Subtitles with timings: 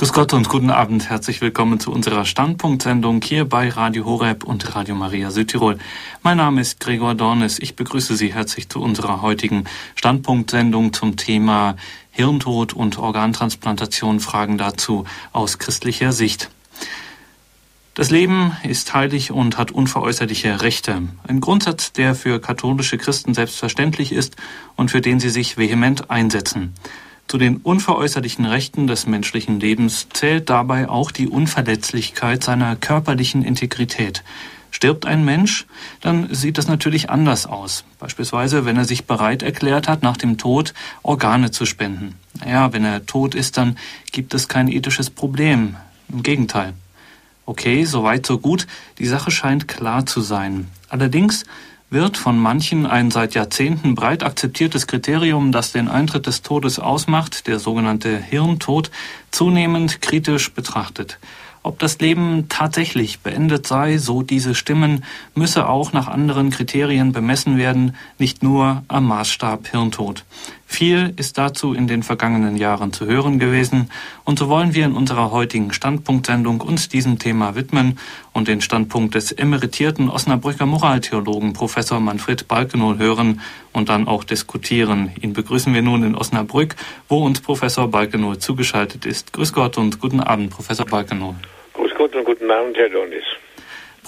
[0.00, 1.10] Grüß Gott und guten Abend.
[1.10, 5.76] Herzlich willkommen zu unserer Standpunktsendung hier bei Radio Horeb und Radio Maria Südtirol.
[6.22, 7.58] Mein Name ist Gregor Dornes.
[7.58, 9.64] Ich begrüße Sie herzlich zu unserer heutigen
[9.96, 11.76] Standpunktsendung zum Thema
[12.12, 14.20] Hirntod und Organtransplantation.
[14.20, 16.48] Fragen dazu aus christlicher Sicht.
[17.92, 21.02] Das Leben ist heilig und hat unveräußerliche Rechte.
[21.28, 24.36] Ein Grundsatz, der für katholische Christen selbstverständlich ist
[24.76, 26.72] und für den sie sich vehement einsetzen.
[27.30, 34.24] Zu den unveräußerlichen Rechten des menschlichen Lebens zählt dabei auch die Unverletzlichkeit seiner körperlichen Integrität.
[34.72, 35.66] Stirbt ein Mensch,
[36.00, 37.84] dann sieht das natürlich anders aus.
[38.00, 40.74] Beispielsweise, wenn er sich bereit erklärt hat, nach dem Tod
[41.04, 42.16] Organe zu spenden.
[42.40, 43.78] Naja, wenn er tot ist, dann
[44.10, 45.76] gibt es kein ethisches Problem.
[46.08, 46.72] Im Gegenteil.
[47.46, 48.66] Okay, soweit so gut.
[48.98, 50.66] Die Sache scheint klar zu sein.
[50.88, 51.44] Allerdings
[51.90, 57.48] wird von manchen ein seit Jahrzehnten breit akzeptiertes Kriterium, das den Eintritt des Todes ausmacht,
[57.48, 58.90] der sogenannte Hirntod,
[59.32, 61.18] zunehmend kritisch betrachtet.
[61.62, 67.58] Ob das Leben tatsächlich beendet sei, so diese Stimmen, müsse auch nach anderen Kriterien bemessen
[67.58, 70.24] werden, nicht nur am Maßstab Hirntod.
[70.72, 73.90] Viel ist dazu in den vergangenen Jahren zu hören gewesen,
[74.24, 77.98] und so wollen wir in unserer heutigen Standpunktsendung uns diesem Thema widmen
[78.32, 83.40] und den Standpunkt des emeritierten Osnabrücker Moraltheologen Professor Manfred Balkenohl hören
[83.72, 85.10] und dann auch diskutieren.
[85.20, 86.76] Ihn begrüßen wir nun in Osnabrück,
[87.08, 89.32] wo uns Professor Balkenohl zugeschaltet ist.
[89.32, 91.34] Grüß Gott und guten Abend, Professor Balkenohl.
[91.74, 93.24] Grüß Gott und guten Abend, Herr Donis.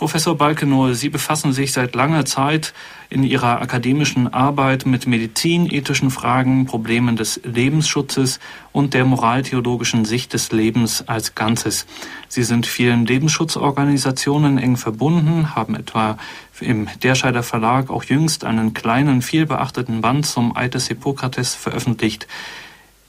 [0.02, 2.74] Professor Balkenohl, Sie befassen sich seit langer Zeit
[3.08, 8.40] in Ihrer akademischen Arbeit mit medizinethischen Fragen, Problemen des Lebensschutzes
[8.72, 11.86] und der moraltheologischen Sicht des Lebens als Ganzes.
[12.26, 16.18] Sie sind vielen Lebensschutzorganisationen eng verbunden, haben etwa
[16.58, 22.26] im Derscheider Verlag auch jüngst einen kleinen, vielbeachteten Band zum Eid des Hippokrates veröffentlicht.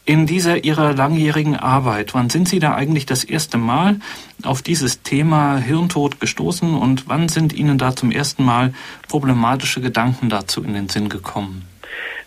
[0.06, 4.02] In dieser Ihrer langjährigen Arbeit, wann sind Sie da eigentlich das erste Mal
[4.44, 8.74] auf dieses Thema Hirntod gestoßen und wann sind Ihnen da zum ersten Mal
[9.08, 11.66] problematische Gedanken dazu in den Sinn gekommen?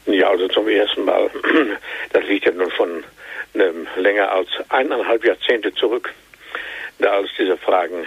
[0.06, 1.28] Ja, also zum ersten Mal,
[2.14, 3.04] das liegt ja nun von
[3.96, 6.14] länger als eineinhalb Jahrzehnte zurück,
[6.98, 8.06] da als diese Fragen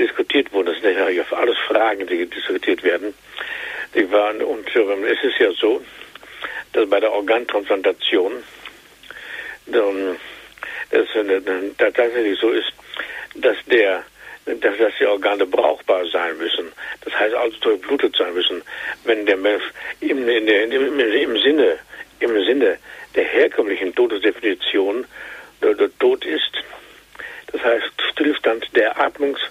[0.00, 0.72] diskutiert wurden.
[0.72, 3.12] Das sind ja alles Fragen, die diskutiert werden.
[3.94, 5.82] Die waren, und es ist ja so,
[6.72, 8.32] dass bei der Organtransplantation
[9.72, 12.72] dass es tatsächlich so ist,
[13.34, 14.04] dass der
[14.54, 16.72] dass, dass die Organe brauchbar sein müssen.
[17.04, 18.62] Das heißt also durchblutet sein müssen.
[19.04, 19.64] Wenn der Mensch
[20.00, 21.78] im, der, im, im, Sinne,
[22.20, 22.78] im Sinne
[23.14, 25.04] der herkömmlichen Todesdefinition
[25.62, 26.52] der, der tot ist,
[27.52, 29.50] das heißt Stillstand der Atmungs-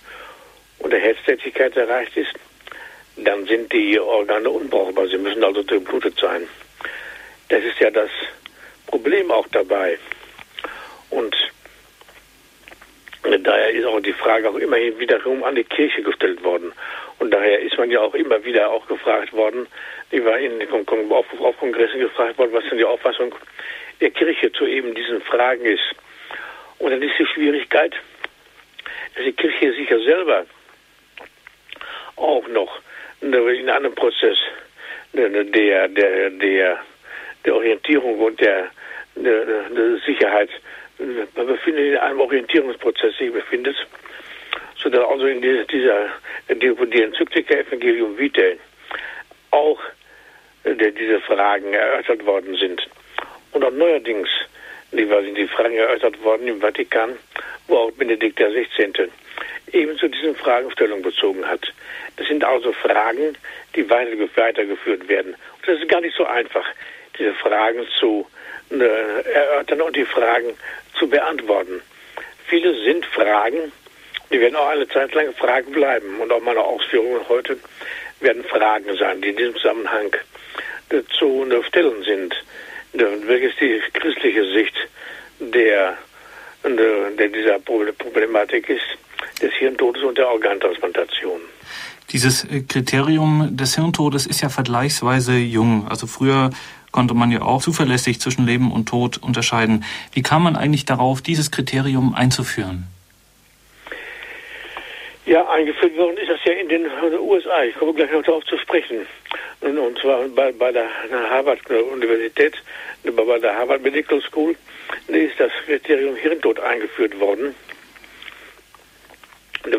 [0.80, 2.34] und der Herztätigkeit erreicht ist,
[3.18, 5.08] dann sind die Organe unbrauchbar.
[5.08, 6.48] Sie müssen also durchblutet sein.
[7.50, 8.10] Das ist ja das
[8.88, 9.98] Problem auch dabei.
[11.10, 11.36] Und
[13.44, 16.74] daher ist auch die Frage auch immerhin wiederum an die Kirche gestellt worden.
[17.20, 19.68] Und daher ist man ja auch immer wieder auch gefragt worden,
[20.12, 23.34] die war in auf, auf Kongressen gefragt worden, was denn die Auffassung
[24.00, 25.96] der Kirche zu eben diesen Fragen ist.
[26.80, 27.94] Und dann ist die Schwierigkeit,
[29.16, 30.46] dass die Kirche sich ja selber
[32.16, 32.80] auch noch
[33.22, 34.38] in einem Prozess
[35.14, 36.80] der, der, der,
[37.46, 38.70] der Orientierung und der,
[39.24, 40.50] der, der Sicherheit
[41.00, 43.76] man befindet sich in einem Orientierungsprozess sich befindet,
[44.78, 46.10] sodass also in dieser, dieser
[46.50, 48.58] die, Enzyklika Evangelium Vitae
[49.52, 49.80] auch
[50.64, 52.88] äh, diese Fragen erörtert worden sind.
[53.52, 54.30] Und auch neuerdings
[54.92, 57.18] die, die Fragen erörtert worden im Vatikan,
[57.68, 59.10] wo auch Benedikt XVI.
[59.72, 61.74] ebenso diesen Fragestellung bezogen hat.
[62.16, 63.38] Das sind also Fragen,
[63.76, 65.34] die weitergeführt werden.
[65.34, 66.66] Und das ist gar nicht so einfach,
[67.20, 68.37] diese Fragen zu äh,
[68.70, 70.54] erörtern und die Fragen
[70.98, 71.82] zu beantworten.
[72.48, 73.72] Viele sind Fragen,
[74.32, 76.20] die werden auch eine Zeit lang Fragen bleiben.
[76.20, 77.58] Und auch meine Ausführungen heute
[78.20, 80.12] werden Fragen sein, die in diesem Zusammenhang
[80.90, 82.36] zu stellen sind.
[82.94, 84.76] Welches die christliche Sicht
[85.40, 85.98] der,
[86.64, 88.98] der dieser Problematik ist,
[89.42, 91.42] des Hirntodes und der Organtransplantation.
[92.12, 95.88] Dieses Kriterium des Hirntodes ist ja vergleichsweise jung.
[95.90, 96.50] Also früher
[96.98, 99.86] konnte man ja auch zuverlässig zwischen Leben und Tod unterscheiden.
[100.14, 102.88] Wie kam man eigentlich darauf, dieses Kriterium einzuführen?
[105.28, 106.88] Ja, eingeführt worden ist das ja in den
[107.20, 107.64] USA.
[107.66, 109.06] Ich komme gleich noch darauf zu sprechen.
[109.62, 110.88] Und, zwar bei, bei der
[111.30, 112.56] Harvard-Universität,
[113.04, 114.56] bei der Harvard Medical School,
[115.06, 117.54] ist das Kriterium Hirntod eingeführt worden,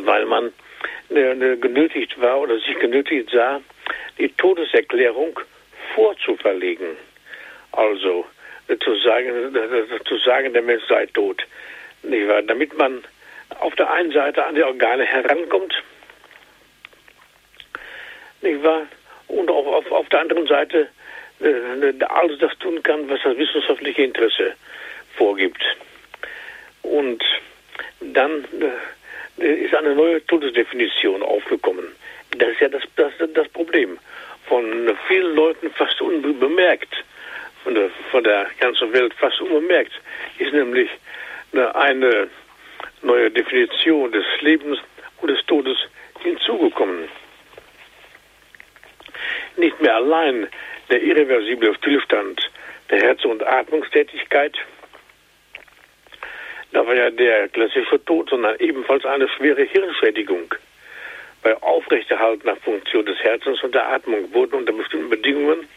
[0.04, 0.52] weil man
[1.08, 3.60] genötigt war oder sich genötigt sah,
[4.20, 5.40] die Todeserklärung
[5.96, 7.07] vorzuverlegen.
[7.72, 8.26] Also
[8.68, 9.56] zu sagen,
[10.04, 11.42] zu sagen, der Mensch sei tot.
[12.02, 13.04] damit man
[13.60, 15.74] auf der einen Seite an die Organe herankommt,
[18.42, 18.86] nicht wahr?
[19.28, 20.88] und auf, auf, auf der anderen Seite
[21.40, 24.54] äh, alles das tun kann, was das wissenschaftliche Interesse
[25.16, 25.62] vorgibt.
[26.82, 27.22] Und
[28.00, 28.44] dann
[29.38, 31.86] äh, ist eine neue Todesdefinition aufgekommen.
[32.36, 33.98] Das ist ja das, das, das Problem.
[34.46, 37.04] Von vielen Leuten fast unbemerkt,
[37.68, 39.92] von der, von der ganzen Welt fast unbemerkt,
[40.38, 40.88] ist nämlich
[41.52, 42.30] eine
[43.02, 44.78] neue Definition des Lebens
[45.20, 45.76] und des Todes
[46.20, 47.10] hinzugekommen.
[49.58, 50.48] Nicht mehr allein
[50.88, 52.40] der irreversible Stillstand
[52.88, 54.56] der Herz- und Atmungstätigkeit,
[56.72, 60.54] da war ja der klassische Tod, sondern ebenfalls eine schwere Hirnschädigung.
[61.42, 65.68] Bei aufrechterhaltener Funktion des Herzens und der Atmung wurden unter bestimmten Bedingungen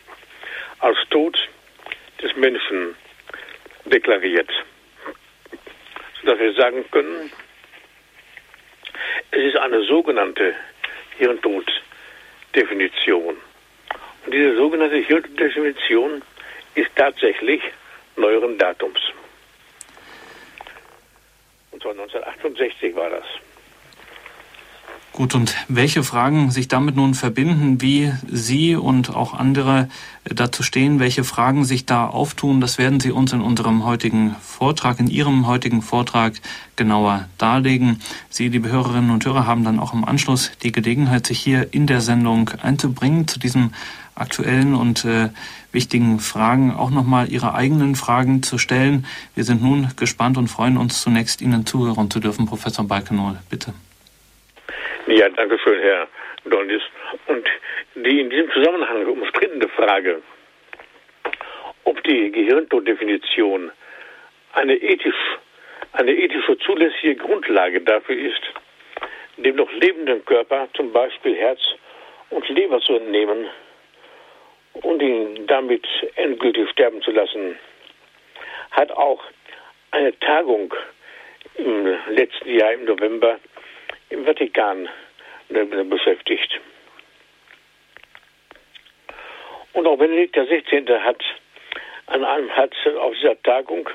[0.80, 1.38] als Tod
[2.22, 2.96] des Menschen
[3.86, 4.50] deklariert.
[6.22, 7.32] Sodass wir sagen können,
[9.32, 10.56] es ist eine sogenannte
[11.18, 13.36] Hirntoddefinition.
[14.26, 16.22] Und diese sogenannte Hirntodefinition
[16.76, 17.62] ist tatsächlich
[18.16, 19.00] neueren Datums.
[21.72, 23.26] Und zwar 1968 war das.
[25.14, 29.90] Gut, und welche Fragen sich damit nun verbinden, wie Sie und auch andere
[30.24, 35.02] dazu stehen, welche Fragen sich da auftun, das werden Sie uns in unserem heutigen Vortrag,
[35.02, 36.36] in Ihrem heutigen Vortrag
[36.78, 38.00] genauer darlegen.
[38.30, 41.88] Sie, liebe Hörerinnen und Hörer, haben dann auch im Anschluss die Gelegenheit, sich hier in
[41.88, 43.72] der Sendung einzubringen zu diesem
[44.16, 45.30] aktuellen und äh,
[45.74, 49.06] wichtigen Fragen auch nochmal Ihre eigenen Fragen zu stellen.
[49.36, 52.46] Wir sind nun gespannt und freuen uns zunächst Ihnen zuhören zu dürfen.
[52.46, 53.74] Professor Balkenol, bitte.
[55.08, 56.08] Ja, danke schön, Herr
[56.46, 56.82] Donis.
[57.28, 57.48] Und
[57.96, 60.22] die in diesem Zusammenhang umstrittene Frage,
[61.84, 63.72] ob die Gehirntoddefinition
[64.54, 65.38] eine ethisch,
[65.94, 68.42] eine ethische zulässige Grundlage dafür ist,
[69.38, 71.60] dem noch lebenden Körper zum Beispiel Herz
[72.30, 73.48] und Leber zu entnehmen
[74.74, 75.86] und ihn damit
[76.16, 77.58] endgültig sterben zu lassen,
[78.72, 79.24] hat auch
[79.92, 80.74] eine Tagung
[81.56, 83.40] im letzten Jahr im November
[84.12, 84.90] im Vatikan
[85.50, 86.60] beschäftigt.
[89.74, 90.86] Und auch Benedikt XVI.
[91.00, 91.24] hat
[92.08, 93.90] an einem hat auf dieser Tagung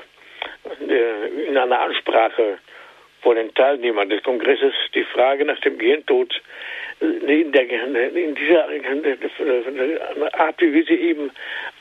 [0.79, 2.57] in einer Ansprache
[3.21, 6.41] vor den Teilnehmern des Kongresses die Frage nach dem Gehirntod
[7.01, 7.69] äh, in, der,
[8.15, 8.67] in dieser
[10.33, 11.31] Art, wie wir sie eben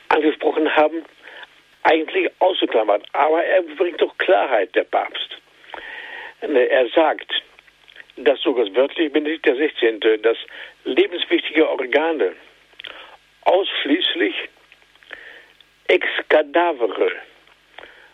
[0.09, 1.05] angesprochen haben,
[1.85, 3.05] eigentlich ausgeklammert.
[3.13, 5.39] Aber er bringt doch Klarheit, der Papst.
[6.41, 7.33] Er sagt,
[8.17, 10.39] dass sogar wörtlich Benedikt XVI., dass
[10.85, 12.35] lebenswichtige Organe
[13.43, 14.35] ausschließlich
[15.89, 17.13] ex cadavere,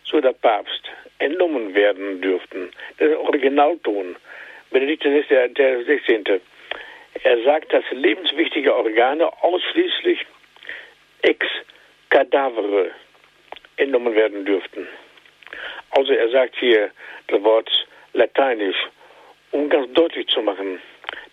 [0.05, 0.83] so der Papst,
[1.19, 2.71] entnommen werden dürften.
[2.99, 4.17] Der Originalton,
[4.71, 6.25] Benedikt 16.
[7.25, 10.27] Er sagt, dass lebenswichtige Organe ausschließlich
[11.23, 11.47] ex
[12.11, 12.91] cadavere
[13.77, 14.89] entnommen werden dürften.
[15.91, 16.91] Also er sagt hier
[17.29, 17.71] das Wort
[18.13, 18.77] lateinisch
[19.53, 20.81] um ganz deutlich zu machen,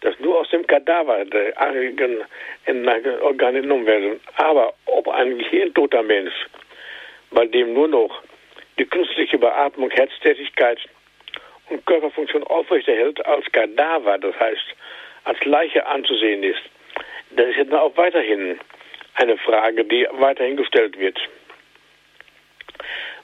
[0.01, 1.53] dass nur aus dem Kadaver der
[3.21, 4.19] Organe entnommen werden.
[4.35, 6.33] Aber ob ein gehirntoter Mensch,
[7.31, 8.21] bei dem nur noch
[8.77, 10.79] die künstliche Beatmung, Herztätigkeit
[11.69, 14.75] und Körperfunktion aufrechterhält, als Kadaver, das heißt
[15.25, 16.61] als Leiche anzusehen ist,
[17.31, 18.59] das ist jetzt auch weiterhin
[19.15, 21.19] eine Frage, die weiterhin gestellt wird.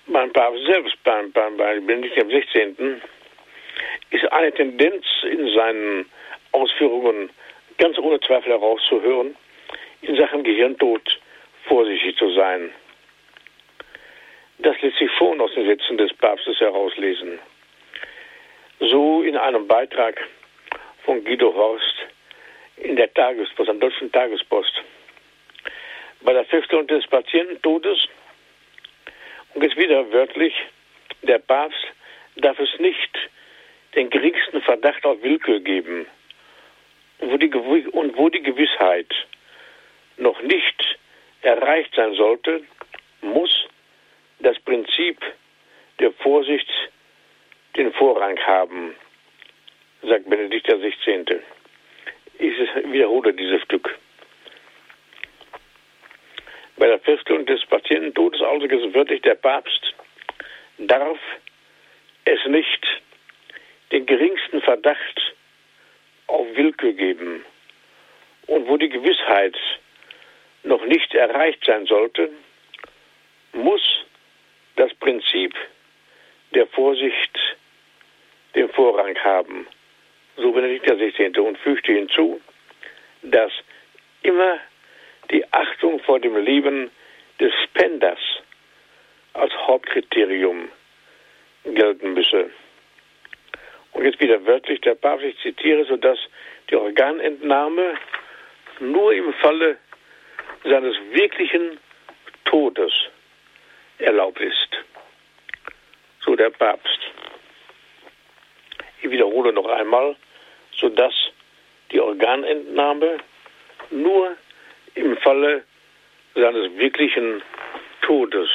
[0.08, 3.02] Beim Papst selbst, beim, beim, bei Benedikt XVI.,
[4.12, 6.06] ist eine Tendenz in seinen
[6.52, 7.30] Ausführungen
[7.78, 9.36] ganz ohne Zweifel herauszuhören,
[10.02, 11.20] in Sachen Gehirntod
[11.68, 12.72] vorsichtig zu sein.
[14.60, 17.40] Das lässt sich schon aus den Sätzen des Papstes herauslesen.
[18.80, 20.22] So in einem Beitrag
[21.04, 21.96] von Guido Horst
[22.78, 24.82] in der Tagespost, am Deutschen Tagespost.
[26.22, 28.08] Bei der Feststellung des Patiententodes,
[29.54, 30.54] und jetzt wieder wörtlich,
[31.22, 31.86] der Papst
[32.36, 33.30] darf es nicht
[33.96, 36.06] den geringsten Verdacht auf Willkür geben
[37.20, 39.12] und wo die, und wo die Gewissheit
[40.18, 40.98] noch nicht
[41.42, 42.64] erreicht sein sollte,
[43.22, 43.68] muss
[44.40, 45.20] das Prinzip
[46.00, 46.70] der Vorsicht
[47.78, 48.96] den Vorrang haben,
[50.02, 51.40] sagt Benedikt XVI.
[52.38, 52.54] Ich
[52.92, 53.98] wiederhole dieses Stück.
[56.78, 59.94] Bei der Feststellung des Patiententodes, also wörtlich der Papst,
[60.78, 61.18] darf
[62.26, 62.86] es nicht
[63.92, 65.36] den geringsten Verdacht
[66.28, 67.46] auf Willkür geben
[68.48, 69.56] und wo die Gewissheit
[70.64, 72.32] noch nicht erreicht sein sollte,
[73.54, 73.82] muss
[74.76, 75.54] das Prinzip
[76.54, 77.36] der Vorsicht
[78.76, 79.68] Vorrang haben.
[80.36, 81.38] So Benedikt der 16.
[81.38, 82.42] und fügte hinzu,
[83.24, 83.52] dass
[84.22, 84.60] immer
[85.32, 86.92] die Achtung vor dem Leben
[87.40, 88.20] des Spenders
[89.34, 90.70] als Hauptkriterium
[91.64, 92.52] gelten müsse.
[93.96, 96.20] Und jetzt wieder wörtlich der Papst, ich zitiere, sodass
[96.70, 97.96] die Organentnahme
[98.82, 99.78] nur im Falle
[100.66, 101.80] seines wirklichen
[102.44, 102.92] Todes
[104.00, 104.68] erlaubt ist.
[106.20, 107.00] So der Papst.
[109.02, 110.18] Ich wiederhole noch einmal,
[110.74, 111.14] sodass
[111.94, 113.20] die Organentnahme
[113.92, 114.36] nur
[114.96, 115.64] im Falle
[116.34, 117.42] seines wirklichen
[118.02, 118.50] Todes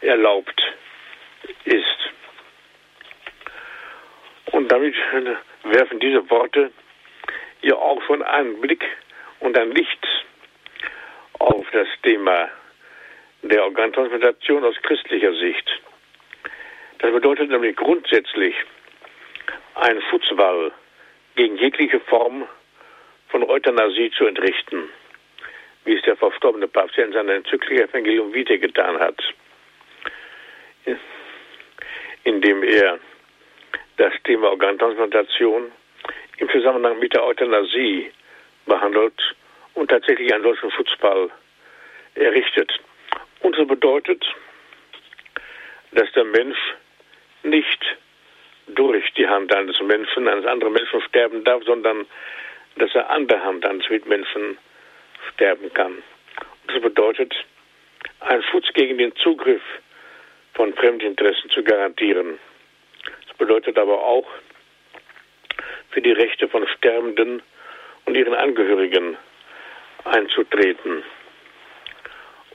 [0.00, 0.62] erlaubt
[1.64, 1.99] ist.
[4.52, 4.94] Und damit
[5.64, 6.70] werfen diese Worte
[7.62, 8.84] ja auch schon einen Blick
[9.40, 10.06] und ein Licht
[11.38, 12.48] auf das Thema
[13.42, 15.80] der Organtransplantation aus christlicher Sicht.
[16.98, 18.54] Das bedeutet nämlich grundsätzlich
[19.74, 20.72] einen Schutzwall
[21.36, 22.46] gegen jegliche Form
[23.28, 24.90] von Euthanasie zu entrichten,
[25.84, 29.16] wie es der verstorbene Papst in seiner Enzyklika Evangelium Vitae getan hat,
[32.24, 32.98] indem er
[34.00, 35.70] das Thema Organtransplantation
[36.38, 38.10] im Zusammenhang mit der Euthanasie
[38.64, 39.20] behandelt
[39.74, 41.28] und tatsächlich einen solchen Schutzfall
[42.14, 42.72] errichtet.
[43.40, 44.24] Und so bedeutet,
[45.92, 46.56] dass der Mensch
[47.42, 47.98] nicht
[48.68, 52.06] durch die Hand eines Menschen, eines anderen Menschen sterben darf, sondern
[52.76, 54.56] dass er an der Hand eines Mitmenschen
[55.34, 55.92] sterben kann.
[55.92, 57.34] Und das bedeutet,
[58.20, 59.62] einen Schutz gegen den Zugriff
[60.54, 62.38] von Fremdinteressen zu garantieren.
[63.40, 64.28] Bedeutet aber auch,
[65.92, 67.42] für die Rechte von Sterbenden
[68.04, 69.16] und ihren Angehörigen
[70.04, 71.02] einzutreten.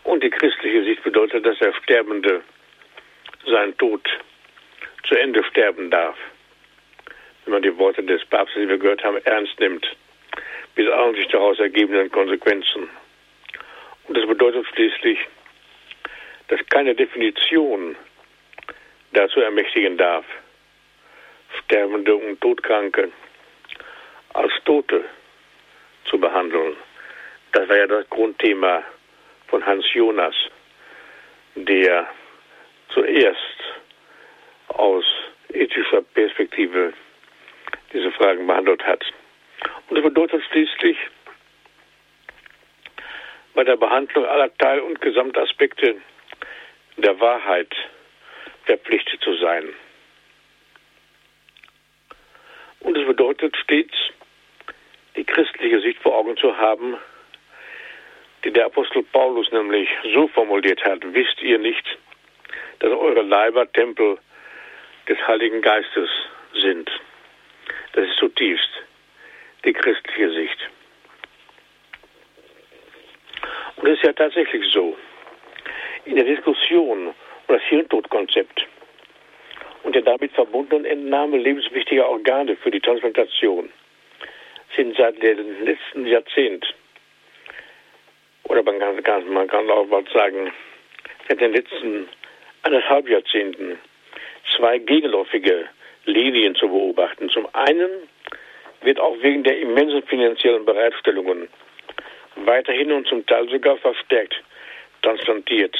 [0.03, 2.43] Und die christliche Sicht bedeutet, dass der Sterbende
[3.47, 4.07] seinen Tod
[5.07, 6.15] zu Ende sterben darf.
[7.45, 9.87] Wenn man die Worte des Papstes, die wir gehört haben, ernst nimmt,
[10.75, 12.89] mit allen sich daraus ergebenden Konsequenzen.
[14.07, 15.17] Und das bedeutet schließlich,
[16.49, 17.95] dass keine Definition
[19.13, 20.25] dazu ermächtigen darf,
[21.63, 23.11] Sterbende und Todkranke
[24.33, 25.05] als Tote
[26.05, 26.75] zu behandeln.
[27.51, 28.83] Das war ja das Grundthema
[29.47, 30.35] von Hans Jonas,
[31.55, 32.07] der
[32.89, 33.39] zuerst
[34.67, 35.05] aus
[35.49, 36.93] ethischer Perspektive
[37.93, 39.05] diese Fragen behandelt hat.
[39.89, 40.97] Und das bedeutet schließlich,
[43.53, 45.95] bei der Behandlung aller Teil- und Gesamtaspekte
[46.97, 47.73] der Wahrheit
[48.65, 49.73] verpflichtet zu sein.
[52.79, 53.95] Und es bedeutet stets,
[55.15, 56.97] die christliche Sicht vor Augen zu haben,
[58.43, 61.97] die der Apostel Paulus nämlich so formuliert hat, wisst ihr nicht,
[62.79, 64.19] dass eure Leiber Tempel
[65.07, 66.09] des Heiligen Geistes
[66.53, 66.89] sind.
[67.93, 68.69] Das ist zutiefst
[69.63, 70.69] die christliche Sicht.
[73.77, 74.95] Und es ist ja tatsächlich so,
[76.05, 77.13] in der Diskussion um
[77.47, 78.67] das Hirntodkonzept
[79.85, 83.69] und der damit verbundenen Entnahme lebenswichtiger Organe für die Transplantation
[84.75, 86.65] sind seit dem letzten Jahrzehnt,
[88.45, 90.51] oder man kann, man kann auch mal sagen,
[91.29, 92.09] seit den letzten
[92.63, 93.77] anderthalb Jahrzehnten
[94.55, 95.69] zwei gegenläufige
[96.05, 97.29] Linien zu beobachten.
[97.29, 97.89] Zum einen
[98.81, 101.47] wird auch wegen der immensen finanziellen Bereitstellungen
[102.35, 104.41] weiterhin und zum Teil sogar verstärkt
[105.03, 105.75] transplantiert.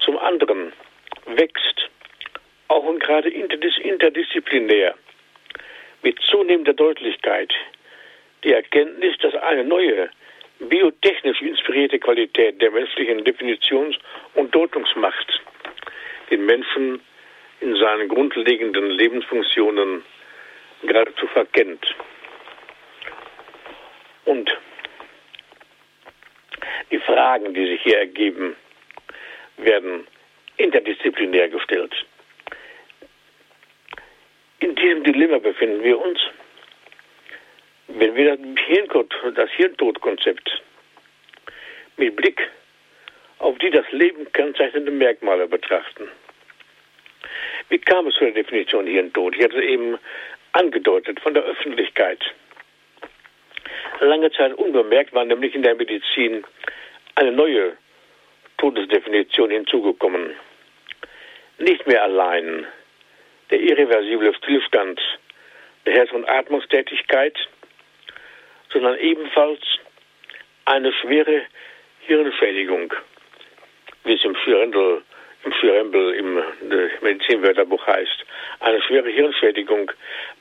[0.00, 0.72] Zum anderen
[1.26, 1.90] wächst
[2.68, 4.94] auch und gerade interdisziplinär
[6.02, 7.52] mit zunehmender Deutlichkeit
[8.42, 10.10] die Erkenntnis, dass eine neue
[10.60, 13.96] biotechnisch inspirierte Qualität der menschlichen Definitions-
[14.34, 15.42] und Deutungsmacht
[16.30, 17.00] den Menschen
[17.60, 20.02] in seinen grundlegenden Lebensfunktionen
[20.82, 21.94] geradezu verkennt.
[24.24, 24.50] Und
[26.90, 28.56] die Fragen, die sich hier ergeben,
[29.56, 30.06] werden
[30.56, 31.94] interdisziplinär gestellt.
[34.60, 36.18] In diesem Dilemma befinden wir uns,
[37.88, 38.36] wenn wir
[39.34, 40.62] das Hirntodkonzept
[41.96, 42.40] mit Blick
[43.38, 46.08] auf die das Leben kennzeichnenden Merkmale betrachten.
[47.68, 49.36] Wie kam es zu der Definition Hirntod?
[49.36, 49.98] Ich hatte es eben
[50.52, 52.20] angedeutet von der Öffentlichkeit.
[54.00, 56.44] Lange Zeit unbemerkt war nämlich in der Medizin
[57.16, 57.76] eine neue
[58.58, 60.34] Todesdefinition hinzugekommen.
[61.58, 62.66] Nicht mehr allein
[63.50, 65.00] der irreversible Stillstand
[65.86, 67.36] der Herz- und Atmungstätigkeit,
[68.72, 69.60] sondern ebenfalls
[70.64, 71.42] eine schwere
[72.00, 72.92] Hirnschädigung,
[74.04, 75.02] wie es im Schirendel
[75.60, 76.42] Schrempel im
[77.02, 78.24] Medizinwörterbuch heißt,
[78.60, 79.90] eine schwere Hirnschädigung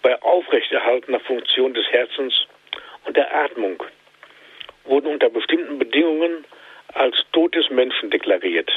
[0.01, 2.47] bei aufrechterhaltener Funktion des Herzens
[3.05, 3.83] und der Atmung
[4.85, 6.45] wurden unter bestimmten Bedingungen
[6.93, 8.69] als Tod des Menschen deklariert.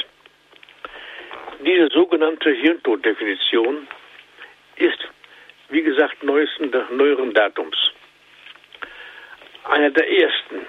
[1.59, 3.87] Diese sogenannte Hirntoddefinition
[4.77, 5.07] ist,
[5.69, 7.77] wie gesagt, neuesten, neueren Datums.
[9.65, 10.65] Einer der ersten,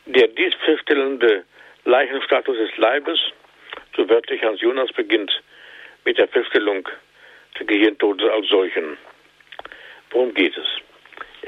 [0.06, 1.44] Der dies feststellende
[1.84, 3.18] Leichenstatus des Leibes,
[3.96, 5.42] so wörtlich Hans Jonas beginnt
[6.04, 6.88] mit der Feststellung
[7.58, 8.96] des Gehirntodes als solchen.
[10.10, 10.87] Worum geht es?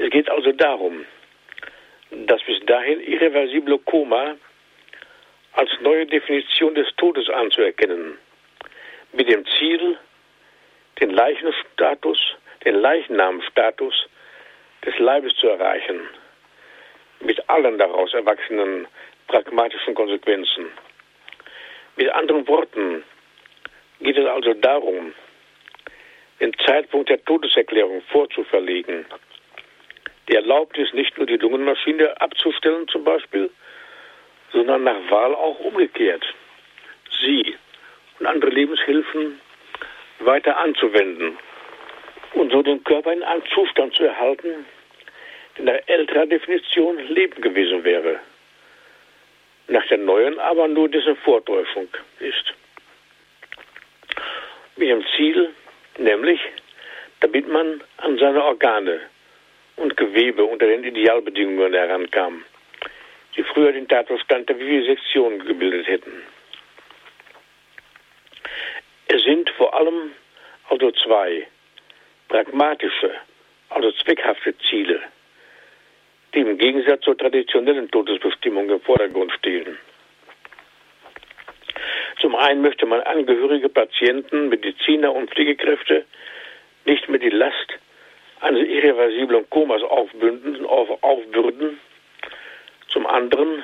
[0.01, 1.05] Es geht also darum,
[2.09, 4.35] das bis dahin irreversible Koma
[5.53, 8.17] als neue Definition des Todes anzuerkennen,
[9.13, 9.99] mit dem Ziel,
[10.99, 12.19] den Leichenstatus,
[12.65, 14.07] den Leichnamstatus
[14.83, 15.99] des Leibes zu erreichen,
[17.19, 18.87] mit allen daraus erwachsenen
[19.27, 20.65] pragmatischen Konsequenzen.
[21.95, 23.03] Mit anderen Worten
[23.99, 25.13] geht es also darum,
[26.39, 29.05] den Zeitpunkt der Todeserklärung vorzuverlegen.
[30.31, 33.49] Die Erlaubnis, nicht nur die Lungenmaschine abzustellen zum Beispiel,
[34.53, 36.23] sondern nach Wahl auch umgekehrt.
[37.19, 37.57] Sie
[38.17, 39.41] und andere Lebenshilfen
[40.19, 41.37] weiter anzuwenden
[42.33, 44.65] und so den Körper in einem Zustand zu erhalten,
[45.57, 48.17] der nach älterer Definition Leben gewesen wäre,
[49.67, 51.89] nach der neuen aber nur dessen Vortäuschung
[52.21, 52.53] ist.
[54.77, 55.49] Mit dem Ziel,
[55.97, 56.39] nämlich,
[57.19, 59.01] damit man an seine Organe
[59.81, 62.45] und Gewebe unter den Idealbedingungen herankam,
[63.35, 66.21] die früher den Tatbestand der Vivisektion gebildet hätten.
[69.07, 70.11] Es sind vor allem
[70.69, 71.47] also zwei
[72.29, 73.11] pragmatische,
[73.69, 75.01] also zweckhafte Ziele,
[76.33, 79.77] die im Gegensatz zur traditionellen Todesbestimmung im Vordergrund stehen.
[82.21, 86.05] Zum einen möchte man Angehörige, Patienten, Mediziner und Pflegekräfte
[86.85, 87.79] nicht mehr die Last
[88.41, 91.79] eines irreversiblen Komas aufbünden, auf, aufbürden.
[92.89, 93.63] Zum anderen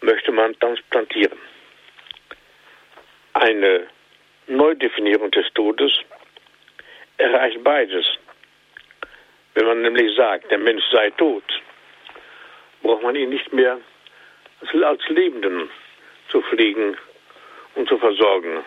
[0.00, 1.38] möchte man transplantieren
[3.36, 3.86] eine
[4.46, 5.92] Neudefinierung des Todes
[7.18, 8.06] erreicht beides.
[9.54, 11.44] Wenn man nämlich sagt, der Mensch sei tot,
[12.82, 13.78] braucht man ihn nicht mehr
[14.82, 15.70] als Lebenden
[16.30, 16.96] zu pflegen
[17.74, 18.64] und zu versorgen.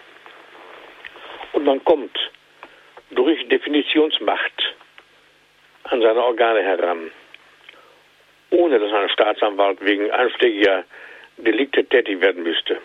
[1.54, 2.18] Und man kommt
[3.12, 4.76] durch Definitionsmacht
[5.84, 7.12] an seine Organe heran,
[8.52, 10.84] ohne dass ein Staatsanwalt wegen einschlägiger
[11.38, 12.80] Delikte tätig werden müsste.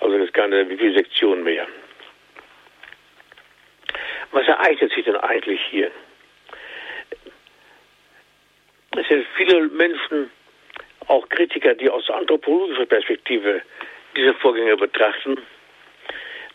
[0.00, 1.66] Also das ist keine Vivisektion mehr.
[4.32, 5.90] Was ereignet sich denn eigentlich hier?
[8.96, 10.30] Es sind viele Menschen,
[11.08, 13.62] auch Kritiker, die aus anthropologischer Perspektive
[14.16, 15.38] diese Vorgänge betrachten,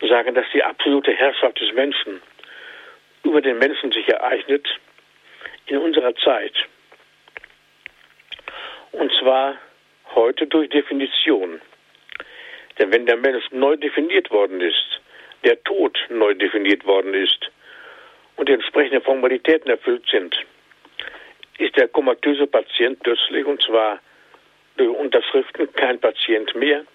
[0.02, 2.22] sagen, dass die absolute Herrschaft des Menschen
[3.28, 4.68] über den Menschen sich ereignet
[5.66, 6.54] in unserer Zeit.
[8.94, 9.58] Und zwar
[10.16, 11.62] heute durch Definition.
[12.80, 15.02] Denn wenn der Mensch neu definiert worden ist,
[15.44, 17.52] der Tod neu definiert worden ist
[18.38, 20.36] und die entsprechenden Formalitäten erfüllt sind,
[21.58, 24.00] ist der komatöse Patient plötzlich, und zwar
[24.78, 26.86] durch Unterschriften, kein Patient mehr,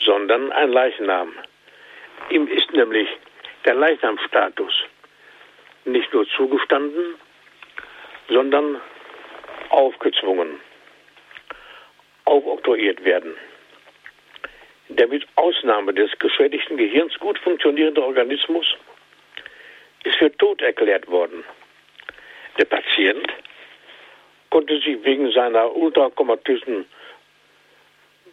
[0.00, 1.34] sondern ein Leichnam.
[2.30, 3.08] Ihm ist nämlich
[3.64, 4.84] der Leichnamstatus
[5.84, 7.16] nicht nur zugestanden,
[8.28, 8.80] sondern
[9.68, 10.60] aufgezwungen,
[12.24, 13.34] aufoktroyiert werden.
[14.88, 18.66] Der mit Ausnahme des geschädigten Gehirns gut funktionierende Organismus
[20.04, 21.44] ist für tot erklärt worden.
[22.58, 23.26] Der Patient
[24.50, 26.86] konnte sich wegen seiner ultrakomatösen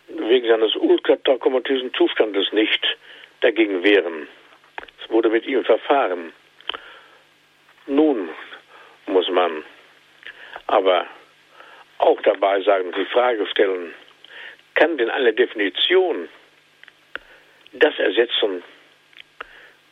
[0.08, 2.86] wegen seines ultrakomatösen Zustandes nicht
[3.42, 4.28] dagegen wehren.
[5.02, 6.34] Es wurde mit ihm verfahren.
[7.92, 8.30] Nun
[9.08, 9.66] muss man
[10.68, 11.06] aber
[11.98, 13.94] auch dabei sagen, die Frage stellen,
[14.76, 16.30] kann denn eine Definition
[17.74, 18.64] das ersetzen,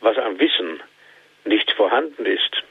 [0.00, 0.82] was am Wissen
[1.44, 2.62] nicht vorhanden ist?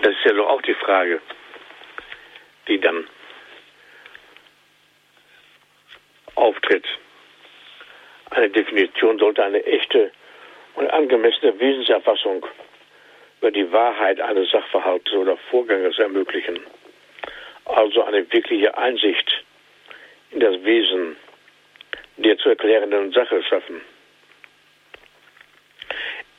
[0.00, 1.20] Das ist ja doch auch die Frage,
[2.68, 3.06] die dann
[6.36, 6.86] auftritt.
[8.30, 10.10] Eine Definition sollte eine echte
[10.74, 12.46] und angemessene Wesenserfassung
[13.40, 16.60] über die Wahrheit eines Sachverhalts oder Vorganges ermöglichen.
[17.64, 19.44] Also eine wirkliche Einsicht
[20.30, 21.16] in das Wesen
[22.16, 23.80] der zu erklärenden Sache schaffen.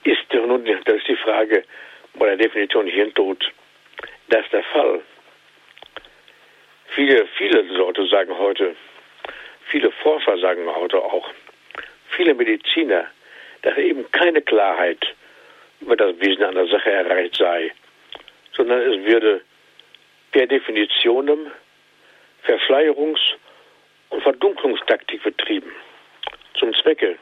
[0.04, 1.64] Ist nun, das ist die Frage
[2.16, 3.52] bei der Definition Hirntod,
[4.30, 5.02] das der Fall.
[6.88, 8.76] Viele, viele Leute sagen heute,
[9.68, 11.30] viele Forscher sagen heute auch,
[12.10, 13.08] viele Mediziner,
[13.64, 15.04] dass eben keine Klarheit
[15.82, 17.72] über das Wesen einer Sache erreicht sei,
[18.56, 19.42] sondern es würde
[20.32, 21.52] per Definition
[22.46, 23.36] Verschleierungs-
[24.10, 25.72] und Verdunklungstaktik betrieben,
[26.60, 27.18] zum Zwecke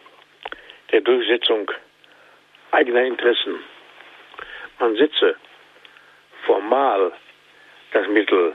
[0.92, 1.72] der Durchsetzung
[2.72, 3.60] eigener Interessen.
[4.80, 5.36] Man setze
[6.46, 7.12] formal
[7.92, 8.54] das Mittel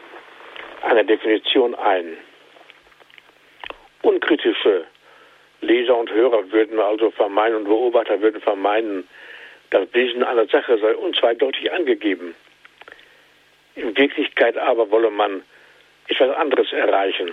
[0.83, 2.17] einer Definition ein.
[4.03, 4.87] Unkritische
[5.61, 9.09] Leser und Hörer würden also vermeinen und Beobachter würden vermeinen,
[9.71, 12.35] das Wesen einer Sache sei unzweideutig angegeben.
[13.75, 15.43] In Wirklichkeit aber wolle man
[16.09, 17.33] etwas anderes erreichen.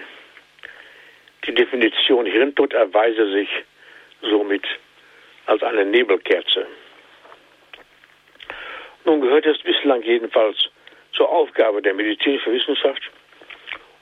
[1.45, 3.49] Die Definition Hirntod erweise sich
[4.21, 4.65] somit
[5.45, 6.65] als eine Nebelkerze.
[9.05, 10.69] Nun gehört es bislang jedenfalls
[11.11, 13.01] zur Aufgabe der medizinischen Wissenschaft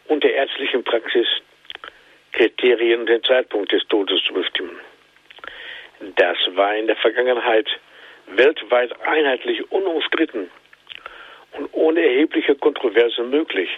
[0.08, 1.28] und der ärztlichen Praxis,
[2.34, 4.80] Kriterien und den Zeitpunkt des Todes zu bestimmen.
[6.16, 7.68] Das war in der Vergangenheit
[8.28, 10.50] weltweit einheitlich unumstritten
[11.54, 13.70] und ohne erhebliche Kontroverse möglich.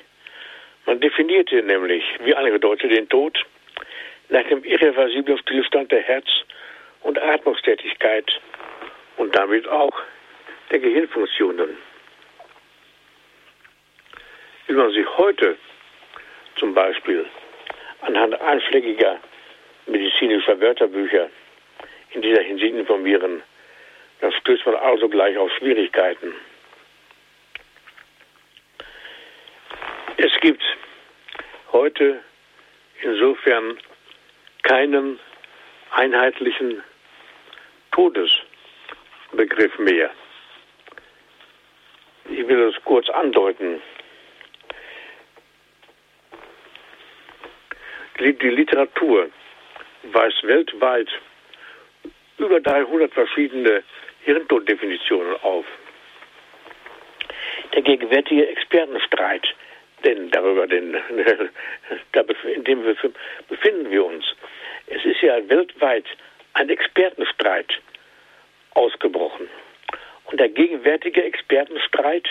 [0.85, 3.37] Man definierte nämlich, wie angedeutet, den Tod
[4.29, 6.43] nach dem irreversiblen Stillstand der Herz-
[7.01, 8.39] und Atmungstätigkeit
[9.17, 9.93] und damit auch
[10.71, 11.77] der Gehirnfunktionen.
[14.67, 15.57] Wie man sich heute
[16.55, 17.25] zum Beispiel
[18.05, 19.19] anhand einschlägiger
[19.85, 21.29] medizinischer Wörterbücher
[22.11, 23.41] in dieser Hinsicht informieren,
[24.21, 26.33] dann stößt man also gleich auf Schwierigkeiten.
[30.17, 30.63] Es gibt
[31.71, 32.21] heute
[33.01, 33.77] insofern
[34.61, 35.19] keinen
[35.91, 36.83] einheitlichen
[37.91, 40.09] Todesbegriff mehr.
[42.29, 43.81] Ich will es kurz andeuten.
[48.23, 49.29] Die Literatur
[50.03, 51.09] weist weltweit
[52.37, 53.83] über 300 verschiedene
[54.23, 55.65] Hirntoddefinitionen auf.
[57.73, 59.45] Der gegenwärtige Expertenstreit,
[60.05, 60.93] denn darüber, denn,
[62.55, 62.95] in dem wir
[63.49, 64.23] befinden wir uns.
[64.87, 66.05] Es ist ja weltweit
[66.53, 67.73] ein Expertenstreit
[68.71, 69.49] ausgebrochen.
[70.25, 72.29] Und der gegenwärtige Expertenstreit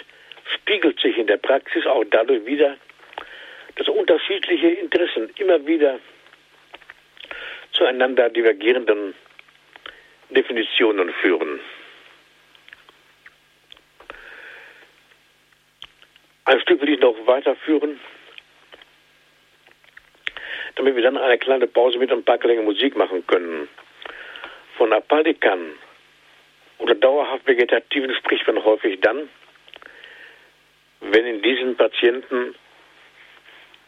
[0.54, 2.78] spiegelt sich in der Praxis auch dadurch wieder,
[3.76, 5.98] dass unterschiedliche Interessen immer wieder
[7.72, 9.14] zueinander divergierenden
[10.30, 11.60] Definitionen führen.
[16.44, 18.00] Ein Stück will ich noch weiterführen,
[20.74, 23.68] damit wir dann eine kleine Pause mit ein paar Klänge Musik machen können.
[24.76, 25.72] Von Apaldikan
[26.78, 29.28] oder dauerhaft Vegetativen spricht man häufig dann,
[31.00, 32.54] wenn in diesen Patienten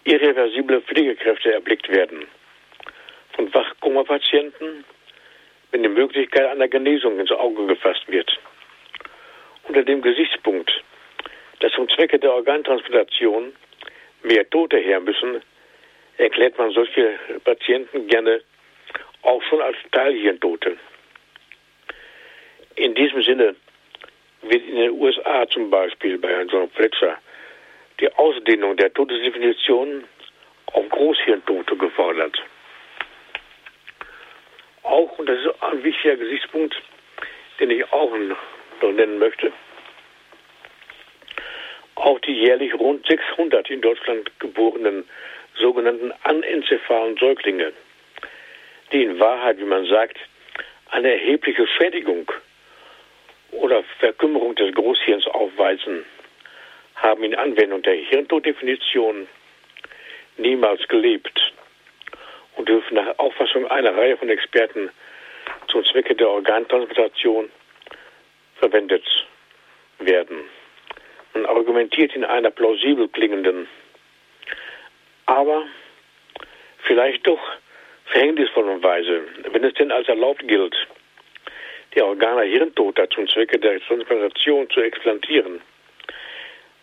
[0.05, 2.27] irreversible Pflegekräfte erblickt werden.
[3.33, 4.85] Von Wachkoma-Patienten,
[5.71, 8.31] wenn die Möglichkeit einer Genesung ins Auge gefasst wird.
[9.65, 10.71] Unter dem Gesichtspunkt,
[11.61, 13.53] dass zum Zwecke der Organtransplantation
[14.23, 15.43] mehr Tote her müssen,
[16.19, 18.41] erklärt man solche Patienten gerne
[19.23, 20.77] auch schon als Teilhirntote.
[22.77, 23.57] In diesem Sinne
[24.43, 27.19] wird in den USA zum Beispiel bei Herrn John Fletcher
[28.01, 30.05] die Ausdehnung der Todesdefinition
[30.73, 32.43] auf Großhirntote gefordert.
[34.83, 36.75] Auch, und das ist ein wichtiger Gesichtspunkt,
[37.61, 39.51] den ich auch noch nennen möchte,
[41.95, 45.09] auch die jährlich rund 600 in Deutschland geborenen
[45.59, 47.73] sogenannten anenzephalen Säuglinge,
[48.93, 50.19] die in Wahrheit, wie man sagt,
[50.91, 52.31] eine erhebliche Schädigung
[53.53, 56.05] oder Verkümmerung des Großhirns aufweisen,
[57.05, 59.29] haben in Anwendung der Hirntoddefinition
[60.39, 61.53] niemals gelebt
[62.57, 64.91] und dürfen nach Auffassung einer Reihe von Experten
[65.69, 67.51] zum Zwecke der Organtransplantation
[68.57, 69.05] verwendet
[69.99, 70.45] werden.
[71.35, 73.69] Man argumentiert in einer plausibel klingenden,
[75.27, 75.67] aber
[76.85, 77.41] vielleicht doch
[78.07, 80.75] verhängnisvollen Weise, wenn es denn als erlaubt gilt,
[81.95, 85.61] die Organe Hirntoter zum Zwecke der Transplantation zu explantieren,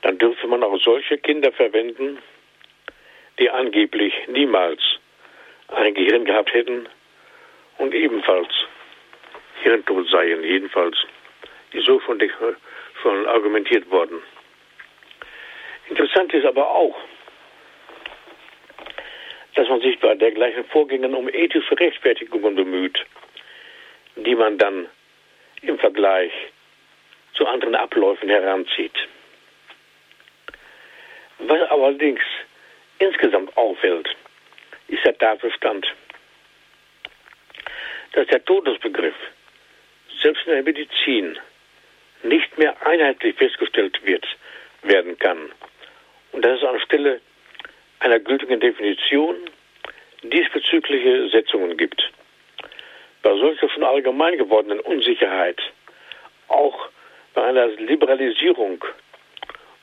[0.02, 2.18] dann dürfe man auch solche Kinder verwenden,
[3.40, 4.82] die angeblich niemals
[5.68, 6.88] ein Gehirn gehabt hätten
[7.78, 8.50] und ebenfalls
[9.64, 10.44] hirntot seien.
[10.44, 10.98] Jedenfalls
[11.86, 12.22] so von,
[13.02, 14.22] von argumentiert worden.
[15.90, 16.96] Interessant ist aber auch,
[19.56, 23.06] dass man sich bei dergleichen Vorgängen um ethische Rechtfertigungen bemüht,
[24.16, 24.88] die man dann
[25.62, 26.32] im Vergleich
[27.34, 28.96] zu anderen Abläufen heranzieht.
[31.52, 32.22] Was allerdings
[33.00, 34.08] insgesamt auffällt,
[34.88, 35.86] ist der Tatbestand,
[38.14, 39.16] dass der Todesbegriff
[40.22, 41.38] selbst in der Medizin
[42.24, 44.26] nicht mehr einheitlich festgestellt wird,
[44.84, 45.52] werden kann.
[46.32, 47.20] Und dass es anstelle
[48.00, 49.36] einer gültigen Definition
[50.24, 52.02] diesbezügliche Setzungen gibt.
[53.24, 55.60] Bei solcher schon allgemein gewordenen Unsicherheit,
[56.48, 56.88] auch
[57.34, 58.86] bei einer Liberalisierung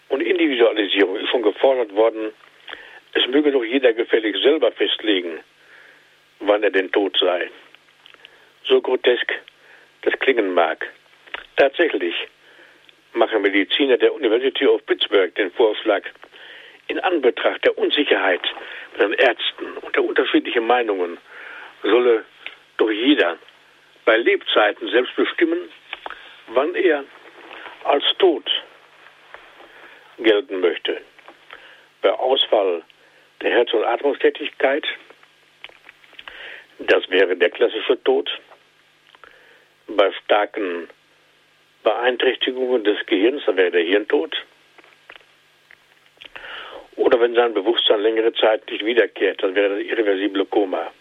[0.09, 2.33] und Individualisierung ist schon gefordert worden,
[3.12, 5.40] es möge doch jeder gefällig selber festlegen,
[6.40, 7.51] wann er denn tot sei.
[8.64, 9.33] So grotesk
[10.03, 10.87] das klingen mag.
[11.57, 12.14] Tatsächlich
[13.14, 16.03] machen Mediziner der University of Pittsburgh den Vorschlag,
[16.88, 18.40] in Anbetracht der Unsicherheit
[18.97, 21.18] bei den Ärzten und der unterschiedlichen Meinungen
[21.83, 22.25] solle
[22.79, 23.38] doch jeder
[24.05, 25.68] bei Lebzeiten selbst bestimmen,
[26.49, 27.05] wann er
[27.85, 28.51] als tot
[30.19, 31.01] gelten möchte.
[32.03, 32.83] Bei Ausfall
[33.43, 34.87] der Herz- und Atmungstätigkeit,
[36.79, 38.31] das wäre der klassische Tod.
[39.89, 40.89] Bei starken
[41.83, 44.37] Beeinträchtigungen des Gehirns, das wäre der Hirntod.
[46.97, 50.93] Oder wenn sein Bewusstsein längere Zeit nicht wiederkehrt, das wäre das irreversible Koma.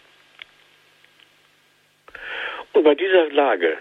[2.72, 3.78] Und bei dieser Lage,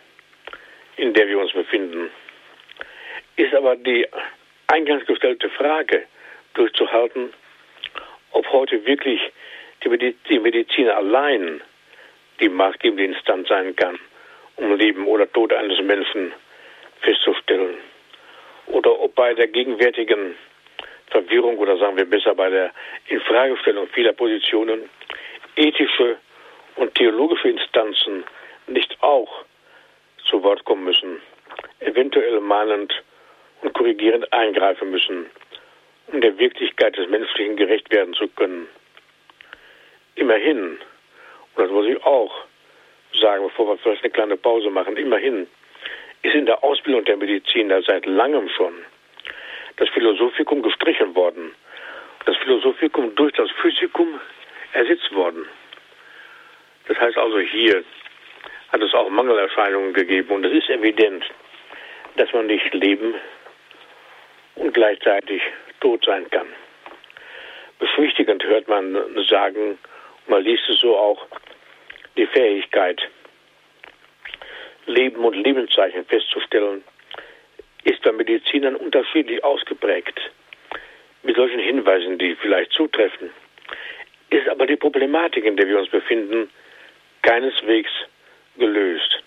[0.97, 2.09] in der wir uns befinden,
[3.35, 4.07] ist aber die
[4.67, 6.03] eingangs gestellte Frage
[6.53, 7.33] durchzuhalten,
[8.31, 9.21] ob heute wirklich
[9.83, 11.61] die Medizin allein
[12.39, 13.97] die maßgebende Instanz sein kann,
[14.57, 16.33] um Leben oder Tod eines Menschen
[17.01, 17.77] festzustellen.
[18.67, 20.35] Oder ob bei der gegenwärtigen
[21.09, 22.71] Verwirrung oder sagen wir besser bei der
[23.07, 24.89] Infragestellung vieler Positionen
[25.55, 26.17] ethische
[26.75, 28.23] und theologische Instanzen
[28.67, 29.45] nicht auch
[30.25, 31.21] zu Wort kommen müssen,
[31.79, 32.93] eventuell mahnend
[33.61, 35.25] und korrigierend eingreifen müssen,
[36.07, 38.67] um der Wirklichkeit des Menschlichen gerecht werden zu können.
[40.15, 40.79] Immerhin,
[41.55, 42.45] und das muss ich auch
[43.19, 45.47] sagen, bevor wir vielleicht eine kleine Pause machen, immerhin
[46.23, 48.73] ist in der Ausbildung der Mediziner seit langem schon
[49.77, 51.53] das Philosophikum gestrichen worden.
[52.25, 54.19] Das Philosophikum durch das Physikum
[54.73, 55.45] ersetzt worden.
[56.87, 57.83] Das heißt also, hier
[58.69, 61.23] hat es auch Mangelerscheinungen gegeben und es ist evident,
[62.15, 63.15] dass man nicht leben
[64.57, 65.41] und gleichzeitig
[65.79, 66.47] tot sein kann.
[67.79, 68.97] Beschwichtigend hört man
[69.29, 69.77] sagen,
[70.27, 71.25] man liest es so auch,
[72.17, 73.01] die Fähigkeit,
[74.87, 76.83] Leben und Lebenszeichen festzustellen,
[77.83, 80.19] ist bei Medizinern unterschiedlich ausgeprägt.
[81.23, 83.29] Mit solchen Hinweisen, die vielleicht zutreffen,
[84.29, 86.49] ist aber die Problematik, in der wir uns befinden,
[87.21, 87.91] keineswegs
[88.57, 89.23] gelöst.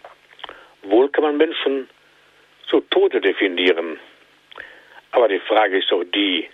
[0.82, 1.88] Wohl kann man Menschen
[2.68, 3.98] zu Tode definieren,
[5.12, 6.48] aber die Frage ist doch die,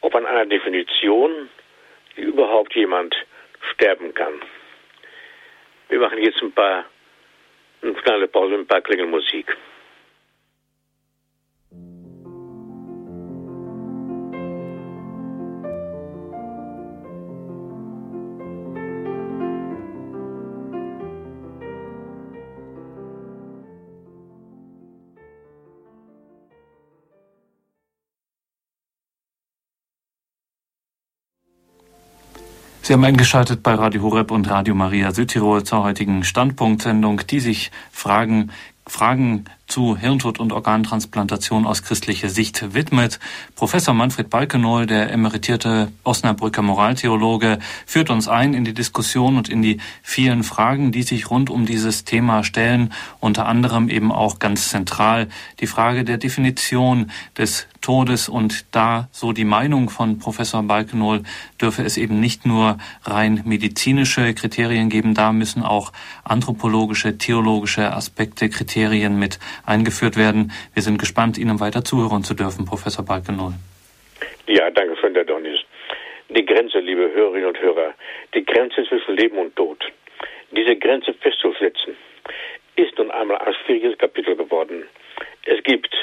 [0.00, 1.48] ob an einer Definition
[2.16, 3.14] überhaupt jemand
[3.72, 4.40] sterben kann.
[5.88, 6.84] Wir machen jetzt ein paar,
[7.82, 9.56] eine kleine Pause, ein paar Klingelmusik.
[32.92, 37.70] Sie haben eingeschaltet bei Radio Horeb und Radio Maria Südtirol zur heutigen Standpunktsendung, die sich
[37.90, 38.50] Fragen,
[38.86, 43.18] Fragen zu Hirntod und Organtransplantation aus christlicher Sicht widmet.
[43.56, 49.62] Professor Manfred Balkenohl, der emeritierte Osnabrücker Moraltheologe, führt uns ein in die Diskussion und in
[49.62, 54.68] die vielen Fragen, die sich rund um dieses Thema stellen, unter anderem eben auch ganz
[54.68, 55.28] zentral
[55.60, 61.24] die Frage der Definition des Todes und da so die Meinung von Professor Balkenohl
[61.60, 68.48] dürfe es eben nicht nur rein medizinische Kriterien geben, da müssen auch anthropologische, theologische Aspekte,
[68.48, 70.52] Kriterien mit eingeführt werden.
[70.74, 73.54] Wir sind gespannt, Ihnen weiter zuhören zu dürfen, Professor Balkenohl.
[74.46, 75.60] Ja, danke schön, Herr Donis.
[76.28, 77.94] Die Grenze, liebe Hörerinnen und Hörer,
[78.34, 79.78] die Grenze zwischen Leben und Tod,
[80.50, 81.96] diese Grenze festzusetzen,
[82.76, 84.84] ist nun einmal ein schwieriges Kapitel geworden.
[85.44, 85.94] Es gibt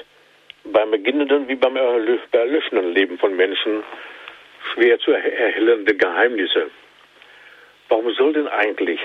[0.65, 3.83] beim beginnenden wie beim erlöschenden Leben von Menschen
[4.73, 6.69] schwer zu erhellende Geheimnisse.
[7.87, 8.99] Warum soll denn eigentlich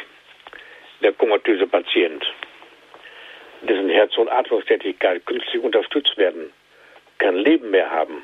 [1.02, 2.24] der komatöse Patient
[3.66, 6.52] dessen Herz- und Atmungstätigkeit künstlich unterstützt werden,
[7.18, 8.22] kein Leben mehr haben,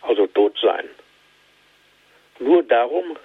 [0.00, 0.88] also tot sein.
[2.38, 3.16] Nur darum,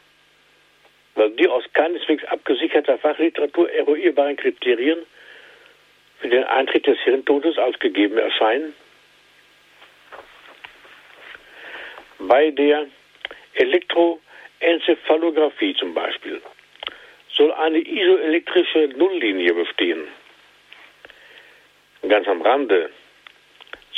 [1.15, 4.99] weil die aus keineswegs abgesicherter Fachliteratur eruierbaren Kriterien
[6.19, 8.73] für den Eintritt des Hirntodes als gegeben erscheinen?
[12.19, 12.87] Bei der
[13.53, 16.41] Elektroenzephalographie zum Beispiel
[17.29, 20.07] soll eine isoelektrische Nulllinie bestehen.
[22.09, 22.89] Ganz am Rande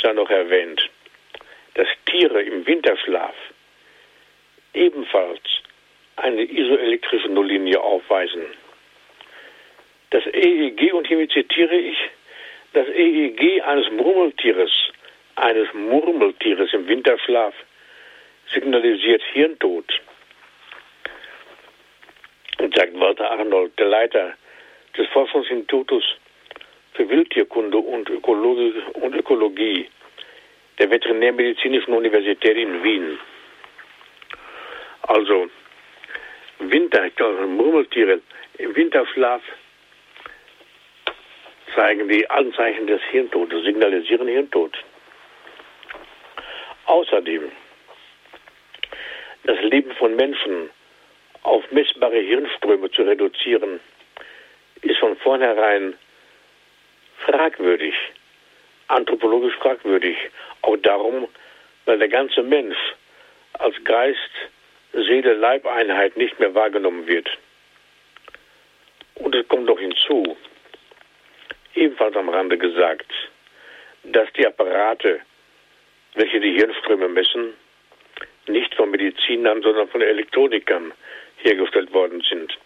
[0.00, 0.88] sei noch erwähnt,
[1.74, 3.34] dass Tiere im Winterschlaf
[4.74, 5.40] ebenfalls
[6.16, 8.46] eine isoelektrische Nulllinie aufweisen.
[10.10, 11.96] Das EEG, und hiermit zitiere ich,
[12.72, 14.70] das EEG eines Murmeltieres,
[15.36, 17.54] eines Murmeltieres im Winterschlaf
[18.52, 19.84] signalisiert Hirntod.
[22.58, 24.34] Und sagt Walter Arnold, der Leiter
[24.96, 26.04] des Forschungsinstituts
[27.00, 29.88] für Wildtierkunde und Ökologie, und Ökologie
[30.78, 33.18] der Veterinärmedizinischen Universität in Wien.
[35.02, 35.48] Also
[36.58, 37.08] Winter,
[37.46, 38.20] Murmeltiere
[38.58, 39.40] im Winterschlaf
[41.74, 44.76] zeigen die Anzeichen des Hirntodes, signalisieren Hirntod.
[46.84, 47.50] Außerdem
[49.44, 50.68] das Leben von Menschen
[51.44, 53.80] auf messbare Hirnströme zu reduzieren,
[54.82, 55.94] ist von vornherein
[57.26, 57.94] fragwürdig,
[58.88, 60.16] anthropologisch fragwürdig.
[60.62, 61.28] Auch darum,
[61.84, 62.78] weil der ganze Mensch
[63.54, 64.18] als Geist,
[64.92, 67.28] Seele, Leibeinheit nicht mehr wahrgenommen wird.
[69.14, 70.36] Und es kommt noch hinzu,
[71.74, 73.12] ebenfalls am Rande gesagt,
[74.04, 75.20] dass die Apparate,
[76.14, 77.54] welche die Hirnströme messen,
[78.46, 80.92] nicht von Medizinern, sondern von Elektronikern
[81.36, 82.58] hergestellt worden sind.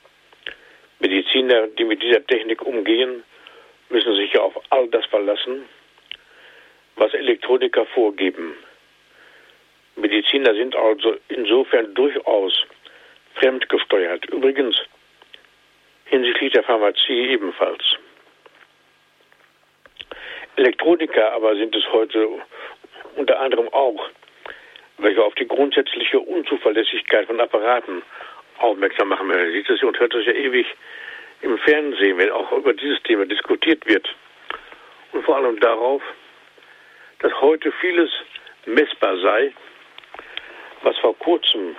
[1.00, 3.24] Mediziner, die mit dieser Technik umgehen,
[3.94, 5.68] müssen sich ja auf all das verlassen,
[6.96, 8.56] was Elektroniker vorgeben.
[9.94, 12.52] Mediziner sind also insofern durchaus
[13.36, 14.26] fremdgesteuert.
[14.26, 14.76] Übrigens
[16.06, 17.84] hinsichtlich der Pharmazie ebenfalls.
[20.56, 22.28] Elektroniker aber sind es heute
[23.14, 24.10] unter anderem auch
[24.98, 28.02] welche auf die grundsätzliche Unzuverlässigkeit von Apparaten
[28.58, 29.28] aufmerksam machen.
[29.28, 30.66] Man sieht es und hört es ja ewig
[31.44, 34.08] im Fernsehen, wenn auch über dieses Thema diskutiert wird.
[35.12, 36.02] Und vor allem darauf,
[37.20, 38.10] dass heute vieles
[38.64, 39.52] messbar sei,
[40.82, 41.76] was vor kurzem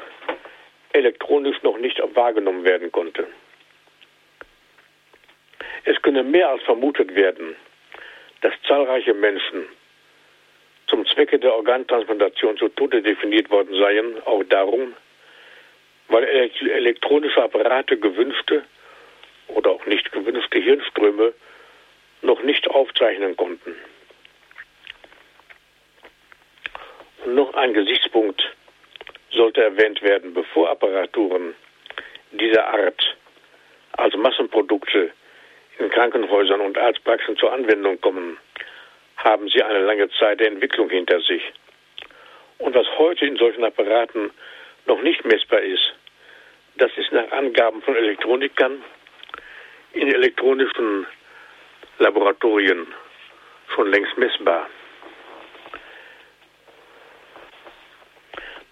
[0.94, 3.28] elektronisch noch nicht wahrgenommen werden konnte.
[5.84, 7.56] Es könne mehr als vermutet werden,
[8.42, 9.66] dass zahlreiche Menschen
[10.88, 14.94] zum Zwecke der Organtransplantation zu Tode definiert worden seien, auch darum,
[16.08, 18.64] weil elektronische Apparate gewünschte
[19.48, 21.34] oder auch nicht gewünschte Hirnströme
[22.22, 23.76] noch nicht aufzeichnen konnten.
[27.24, 28.44] Und noch ein Gesichtspunkt
[29.32, 31.56] sollte erwähnt werden, bevor Apparaturen
[32.32, 33.18] dieser Art
[33.94, 35.12] als Massenprodukte
[35.80, 38.38] in Krankenhäusern und Arztpraxen zur Anwendung kommen,
[39.18, 41.42] haben sie eine lange Zeit der Entwicklung hinter sich.
[42.58, 44.32] Und was heute in solchen Apparaten
[44.86, 45.94] noch nicht messbar ist,
[46.78, 48.84] das ist nach Angaben von Elektronikern
[49.96, 51.08] in elektronischen
[52.00, 52.88] Laboratorien
[53.74, 54.70] schon längst messbar.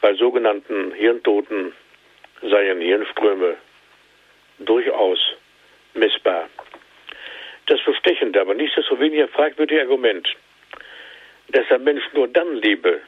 [0.02, 1.74] Bei sogenannten Hirntoten
[2.42, 3.56] seien Hirnströme
[4.60, 5.20] durchaus
[5.94, 6.50] messbar.
[7.68, 10.28] Das verstechende, aber nichtsdestoweniger fragwürdige Argument,
[11.48, 13.02] dass der Mensch nur dann lebe,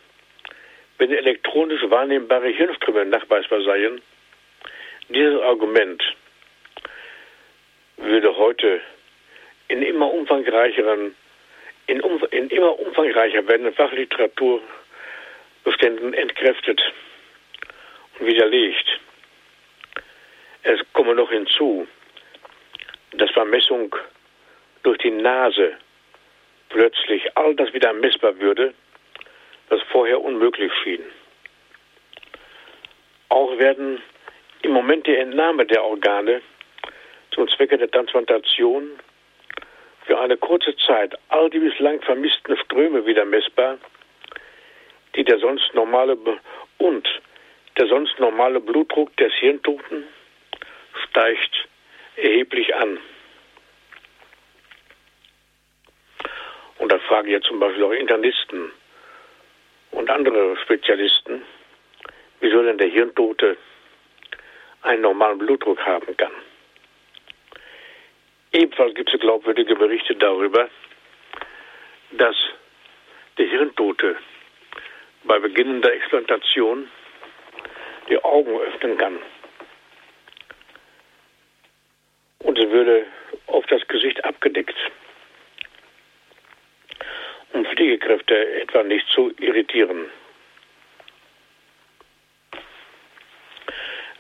[0.98, 4.02] wenn elektronisch wahrnehmbare Hirnströme nachweisbar seien,
[5.10, 6.02] Dieses Argument
[8.06, 8.80] würde heute
[9.68, 11.16] in immer umfangreicheren,
[11.88, 16.82] in, um, in immer umfangreicher werdenden Fachliteraturbeständen entkräftet
[18.20, 19.00] und widerlegt.
[20.64, 21.88] Es komme noch hinzu,
[23.12, 23.96] dass bei Messung
[24.84, 25.78] durch die Nase
[26.70, 28.74] plötzlich all das wieder messbar würde,
[29.70, 31.04] was vorher unmöglich schien.
[33.30, 34.02] Auch werden
[34.62, 36.42] im Moment der Entnahme der Organe
[37.36, 38.90] zum Zwecke der Transplantation
[40.06, 43.78] für eine kurze Zeit all die bislang vermissten Ströme wieder messbar,
[45.16, 46.40] die der sonst normale Be
[46.78, 47.08] und
[47.78, 50.06] der sonst normale Blutdruck des Hirntoten
[51.10, 51.68] steigt
[52.16, 52.98] erheblich an.
[56.78, 58.72] Und da fragen ja zum Beispiel auch Internisten
[59.92, 61.42] und andere Spezialisten,
[62.40, 63.58] wieso denn der Hirntote
[64.84, 66.32] einen normalen Blutdruck haben kann.
[68.56, 70.70] Ebenfalls gibt es glaubwürdige Berichte darüber,
[72.12, 72.38] dass
[73.38, 74.16] der Hirntote
[75.26, 76.88] bei Beginn der Explantation
[78.08, 79.20] die Augen öffnen kann.
[82.40, 83.06] Und es würde
[83.48, 84.78] auf das Gesicht abgedeckt,
[87.52, 90.06] um Pflegekräfte etwa nicht zu irritieren.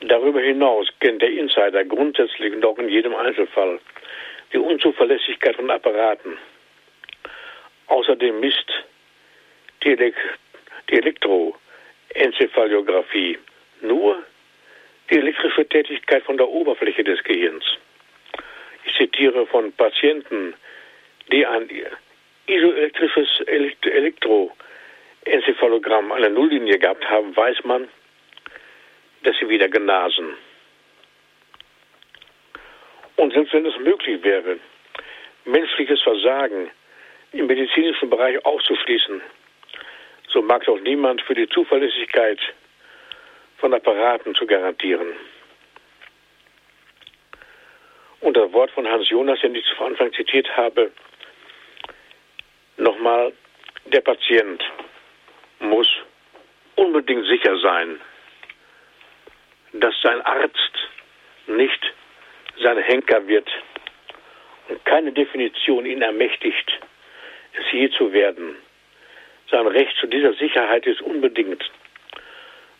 [0.08, 3.80] Darüber hinaus kennt der Insider grundsätzlich und auch in jedem Einzelfall
[4.53, 6.38] die Unzuverlässigkeit von Apparaten.
[7.88, 8.72] Außerdem misst
[9.84, 10.16] die, Elek
[10.89, 13.38] die Elektroenzephalographie
[13.82, 14.24] nur
[15.10, 17.66] die elektrische Tätigkeit von der Oberfläche des Gehirns.
[18.86, 20.53] Ich zitiere von Patienten,
[21.32, 21.70] die ein
[22.47, 27.88] isoelektrisches Elektroenzephalogramm an der Nulllinie gehabt haben, weiß man,
[29.26, 30.38] dass sie wieder genasen.
[33.15, 34.59] Und selbst wenn es möglich wäre,
[35.45, 36.69] menschliches Versagen
[37.32, 39.21] im medizinischen Bereich auszuschließen,
[40.30, 42.39] so mag doch niemand für die Zuverlässigkeit
[43.57, 45.13] von Apparaten zu garantieren.
[48.19, 50.91] Und das Wort von Hans Jonas, den ich zu Anfang zitiert habe,
[52.78, 53.34] nochmal,
[53.86, 54.63] der Patient
[55.59, 55.88] muss
[56.76, 57.99] unbedingt sicher sein,
[59.82, 60.89] dass sein Arzt
[61.47, 61.93] nicht
[62.61, 63.49] sein Henker wird
[64.69, 66.80] und keine Definition ihn ermächtigt,
[67.53, 68.55] es je zu werden.
[69.51, 71.63] Sein Recht zu dieser Sicherheit ist unbedingt.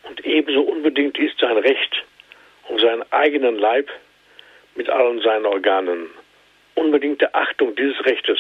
[0.04, 2.04] Und ebenso unbedingt ist sein Recht
[2.68, 3.90] auf seinen eigenen Leib
[4.76, 6.10] mit allen seinen Organen.
[6.76, 8.40] Unbedingte Achtung dieses Rechtes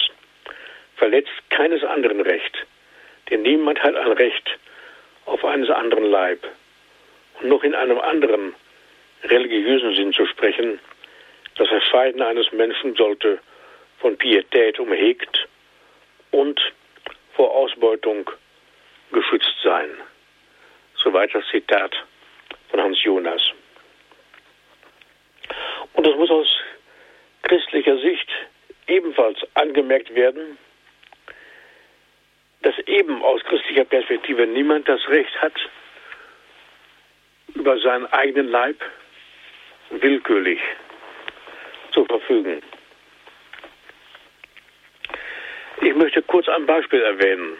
[0.95, 2.65] verletzt keines anderen Recht,
[3.29, 4.57] denn niemand hat ein Recht
[5.25, 6.39] auf eines anderen Leib.
[7.41, 8.55] Noch in einem anderen
[9.23, 10.79] religiösen Sinn zu sprechen,
[11.55, 13.39] das Erscheiden eines Menschen sollte
[13.99, 15.47] von Pietät umhegt
[16.31, 16.59] und
[17.33, 18.29] vor Ausbeutung
[19.11, 19.89] geschützt sein.
[20.95, 21.95] Soweit das Zitat
[22.69, 23.41] von Hans Jonas.
[25.93, 26.47] Und es muss aus
[27.43, 28.29] christlicher Sicht
[28.88, 30.57] ebenfalls angemerkt werden,
[32.61, 35.53] dass eben aus christlicher Perspektive niemand das Recht hat,
[37.55, 38.81] über seinen eigenen Leib
[39.89, 40.59] willkürlich
[41.91, 42.61] zu verfügen.
[45.81, 47.57] Ich möchte kurz ein Beispiel erwähnen.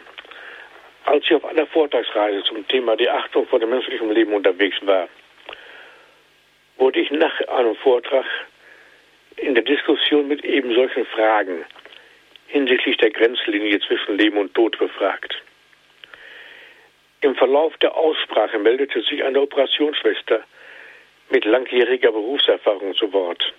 [1.04, 5.08] Als ich auf einer Vortragsreise zum Thema die Achtung vor dem menschlichen Leben unterwegs war,
[6.76, 8.24] wurde ich nach einem Vortrag
[9.36, 11.64] in der Diskussion mit eben solchen Fragen
[12.48, 15.42] hinsichtlich der Grenzlinie zwischen Leben und Tod befragt.
[17.26, 20.44] Im Verlauf der Aussprache meldete sich eine Operationsschwester
[21.28, 23.52] mit langjähriger Berufserfahrung zu Wort,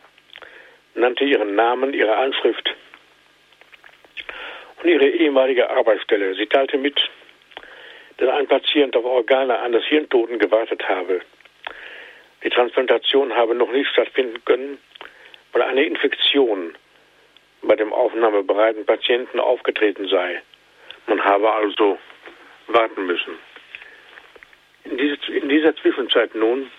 [0.96, 2.74] nannte ihren Namen, ihre Anschrift
[4.82, 6.34] und ihre ehemalige Arbeitsstelle.
[6.36, 6.98] Sie teilte mit,
[8.16, 11.20] dass ein Patient auf Organe eines Hirntoten gewartet habe.
[12.46, 14.78] Die Transplantation habe noch nicht stattfinden können,
[15.52, 16.74] weil eine Infektion
[17.64, 20.42] bei dem aufnahmebereiten Patienten aufgetreten sei.
[21.08, 22.00] Man habe also
[22.68, 23.47] warten müssen.
[24.90, 26.72] In, diese, in dieser Zwischenzeit nun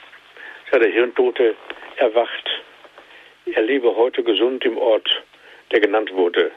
[0.70, 1.54] sei der Hirntote
[1.96, 2.50] erwacht.
[3.44, 5.08] Er lebe heute gesund im Ort,
[5.70, 6.50] der genannt wurde.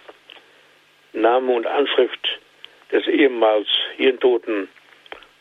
[1.12, 2.40] Name und Anschrift
[2.92, 4.70] des ehemals Hirntoten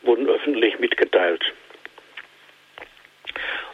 [0.01, 1.43] wurden öffentlich mitgeteilt.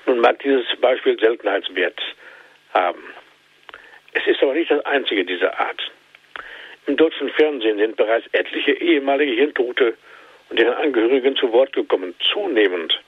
[0.05, 1.99] Nun mag dieses Beispiel Seltenheitswert
[2.73, 3.03] haben.
[4.13, 5.91] Es ist aber nicht das einzige dieser Art.
[6.85, 9.97] Im deutschen Fernsehen sind bereits etliche ehemalige Hirntote
[10.49, 12.15] und deren Angehörigen zu Wort gekommen.
[12.31, 12.99] Zunehmend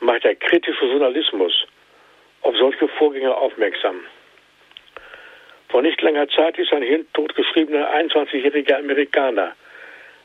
[0.00, 1.66] macht der kritische Journalismus
[2.42, 4.00] auf solche Vorgänge aufmerksam.
[5.68, 9.54] Vor nicht langer Zeit ist ein hirntod geschriebener 21-jähriger Amerikaner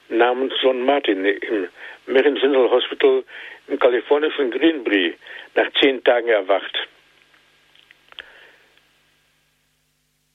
[0.10, 1.68] namens John Martin im
[2.06, 3.24] Marin General Hospital
[3.68, 5.16] im kalifornischen Greenbury
[5.56, 6.78] nach zehn Tagen erwacht.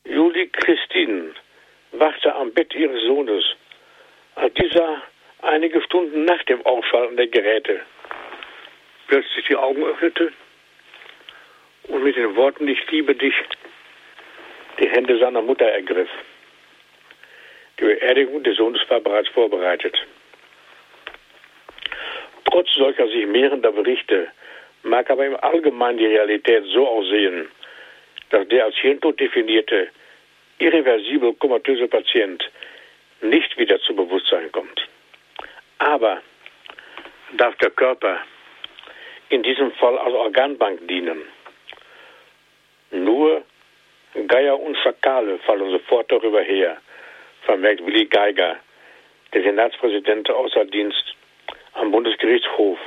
[0.05, 1.35] Julie Christine
[1.93, 3.45] wachte am Bett ihres Sohnes,
[4.35, 5.03] als dieser
[5.43, 7.81] einige Stunden nach dem Aufschalten der Geräte
[9.07, 10.33] plötzlich die Augen öffnete
[11.85, 13.35] und mit den Worten Ich liebe dich
[14.79, 16.11] die Hände seiner Mutter ergriff.
[17.79, 19.97] Die Beerdigung des Sohnes war bereits vorbereitet.
[22.45, 24.29] Trotz solcher sich mehrender Berichte
[24.83, 27.49] mag aber im Allgemeinen die Realität so aussehen,
[28.31, 29.89] dass der als Hirntod definierte,
[30.59, 32.51] irreversibel komatöse Patient
[33.21, 34.89] nicht wieder zu Bewusstsein kommt.
[35.79, 36.23] Aber
[37.33, 38.19] darf der Körper
[39.31, 41.23] in diesem Fall als Organbank dienen.
[42.91, 43.43] Nur
[44.27, 46.79] Geier und Schakale fallen sofort darüber her,
[47.43, 48.57] vermerkt Willi Geiger,
[49.33, 51.15] der Senatspräsident außer Dienst
[51.75, 52.79] am Bundesgerichtshof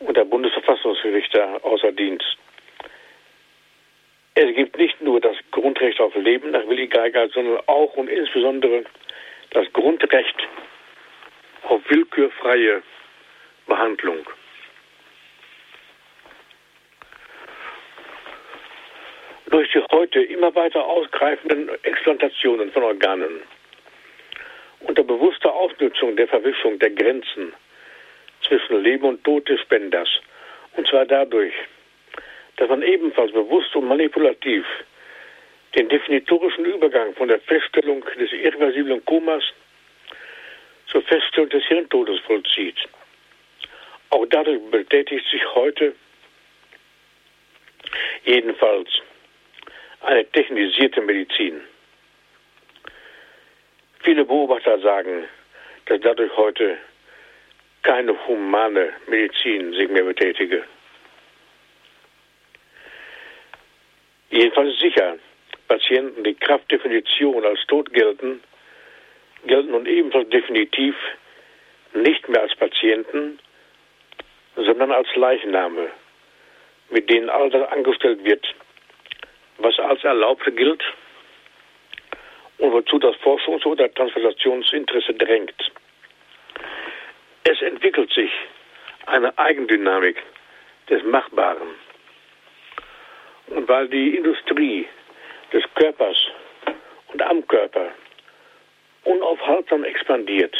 [0.00, 2.36] und der Bundesverfassungsrichter außer Dienst.
[4.34, 8.84] Es gibt nicht nur das Grundrecht auf Leben nach Willi Geiger, sondern auch und insbesondere
[9.50, 10.36] das Grundrecht
[11.64, 12.82] auf willkürfreie
[13.66, 14.26] Behandlung.
[19.46, 23.42] Durch die heute immer weiter ausgreifenden Explantationen von Organen
[24.80, 27.52] unter bewusster Ausnutzung der Verwischung der Grenzen
[28.46, 30.08] zwischen Leben und Tod des Spenders,
[30.76, 31.54] und zwar dadurch,
[32.56, 34.64] dass man ebenfalls bewusst und manipulativ
[35.74, 39.42] den definitorischen Übergang von der Feststellung des irreversiblen Komas
[40.94, 42.76] zur Feststellung des Hirntodes vollzieht.
[44.10, 45.92] Auch dadurch betätigt sich heute
[48.24, 48.88] jedenfalls
[50.02, 51.60] eine technisierte Medizin.
[54.04, 55.24] Viele Beobachter sagen,
[55.86, 56.78] dass dadurch heute
[57.82, 60.62] keine humane Medizin sich mehr betätige.
[64.30, 65.16] Jedenfalls sicher,
[65.66, 68.40] Patienten, die Kraftdefinition als tot gelten,
[69.46, 70.94] gelten nun ebenfalls definitiv
[71.94, 73.38] nicht mehr als Patienten,
[74.56, 75.90] sondern als Leichname,
[76.90, 78.44] mit denen all das angestellt wird,
[79.58, 80.82] was als erlaubt gilt
[82.58, 85.54] und wozu das Forschungs- oder Transplantationsinteresse drängt.
[87.44, 88.30] Es entwickelt sich
[89.06, 90.22] eine Eigendynamik
[90.88, 91.68] des Machbaren.
[93.48, 94.88] Und weil die Industrie
[95.52, 96.16] des Körpers
[97.08, 97.92] und am Körper
[99.04, 100.56] unaufhaltsam expandiert,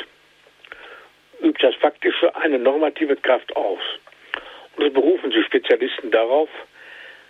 [1.42, 3.80] übt das Faktische eine normative Kraft aus.
[4.76, 6.48] Und es berufen sich Spezialisten darauf,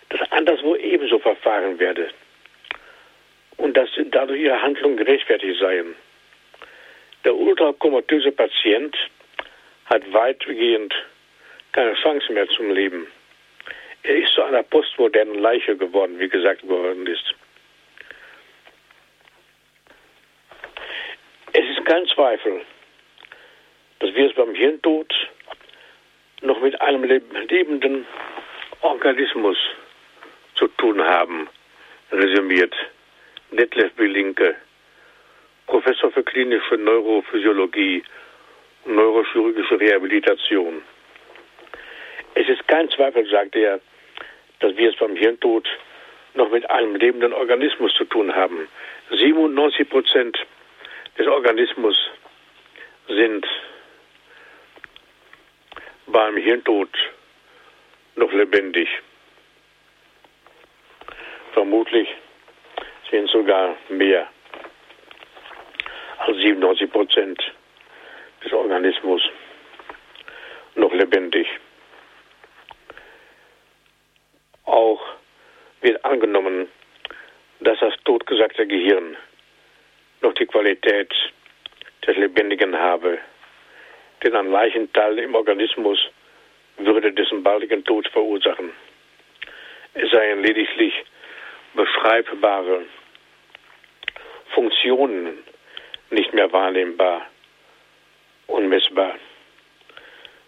[0.09, 2.09] dass anderswo ebenso verfahren werde
[3.57, 5.95] und dass dadurch ihre Handlungen gerechtfertigt seien.
[7.23, 8.95] Der ultrakomatöse Patient
[9.85, 10.93] hat weitgehend
[11.71, 13.07] keine Chance mehr zum Leben.
[14.03, 17.33] Er ist zu einer postmodernen Leiche geworden, wie gesagt worden ist.
[21.85, 22.61] Es ist kein Zweifel,
[23.99, 25.13] dass wir es beim Hirntod
[26.41, 28.07] noch mit einem lebenden
[28.81, 29.55] Organismus
[30.55, 31.47] zu tun haben,
[32.11, 32.73] resümiert
[33.51, 34.55] Detlef Belinke,
[35.67, 38.01] Professor für klinische Neurophysiologie
[38.85, 40.81] und neurochirurgische Rehabilitation.
[42.33, 43.79] Es ist kein Zweifel, sagt er,
[44.59, 45.67] dass wir es beim Hirntod
[46.33, 48.67] noch mit einem lebenden Organismus zu tun haben.
[49.11, 50.35] 97 Prozent
[51.17, 51.97] des Organismus
[53.07, 53.45] sind
[56.07, 56.89] beim Hirntod
[58.15, 58.89] noch lebendig.
[61.53, 62.07] Vermutlich
[63.09, 64.27] sind sogar mehr
[66.17, 67.39] als 97 Prozent
[68.43, 69.21] des Organismus
[70.75, 71.47] noch lebendig.
[74.65, 75.01] Auch
[75.81, 76.67] wird angenommen,
[77.59, 79.15] dass das totgesagte Gehirn
[80.21, 81.13] noch die Qualität
[82.05, 83.19] des Lebendigen habe,
[84.23, 85.99] denn ein Leichenteil im Organismus
[86.77, 88.71] würde dessen baldigen Tod verursachen.
[89.93, 90.93] Es seien lediglich
[91.73, 92.85] beschreibbare
[94.53, 95.43] Funktionen
[96.09, 97.27] nicht mehr wahrnehmbar
[98.47, 99.15] und messbar.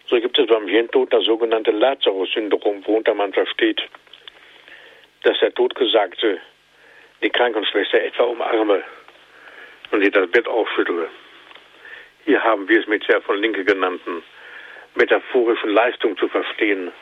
[0.06, 3.82] So gibt es beim Hirntod das sogenannte Lazarus-Syndrom, worunter man versteht,
[5.22, 6.40] dass der Todgesagte
[7.22, 8.82] die Krankenschwester etwa umarme
[9.90, 11.08] und sie das Bett aufschüttle.
[12.24, 14.22] Hier haben wir es mit der von Linke genannten
[14.94, 16.92] metaphorischen Leistung zu verstehen,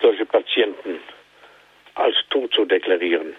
[0.00, 1.00] solche Patienten
[1.94, 3.34] als tot zu deklarieren.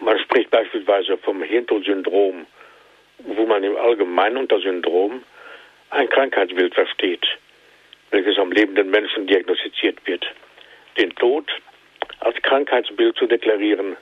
[0.00, 2.46] Man spricht beispielsweise vom Hirntodsyndrom,
[3.18, 5.22] wo man im Allgemeinen unter Syndrom
[5.90, 7.26] ein Krankheitsbild versteht,
[8.10, 10.24] welches am lebenden Menschen diagnostiziert wird.
[10.96, 11.50] Den Tod
[12.20, 13.96] als Krankheitsbild zu deklarieren,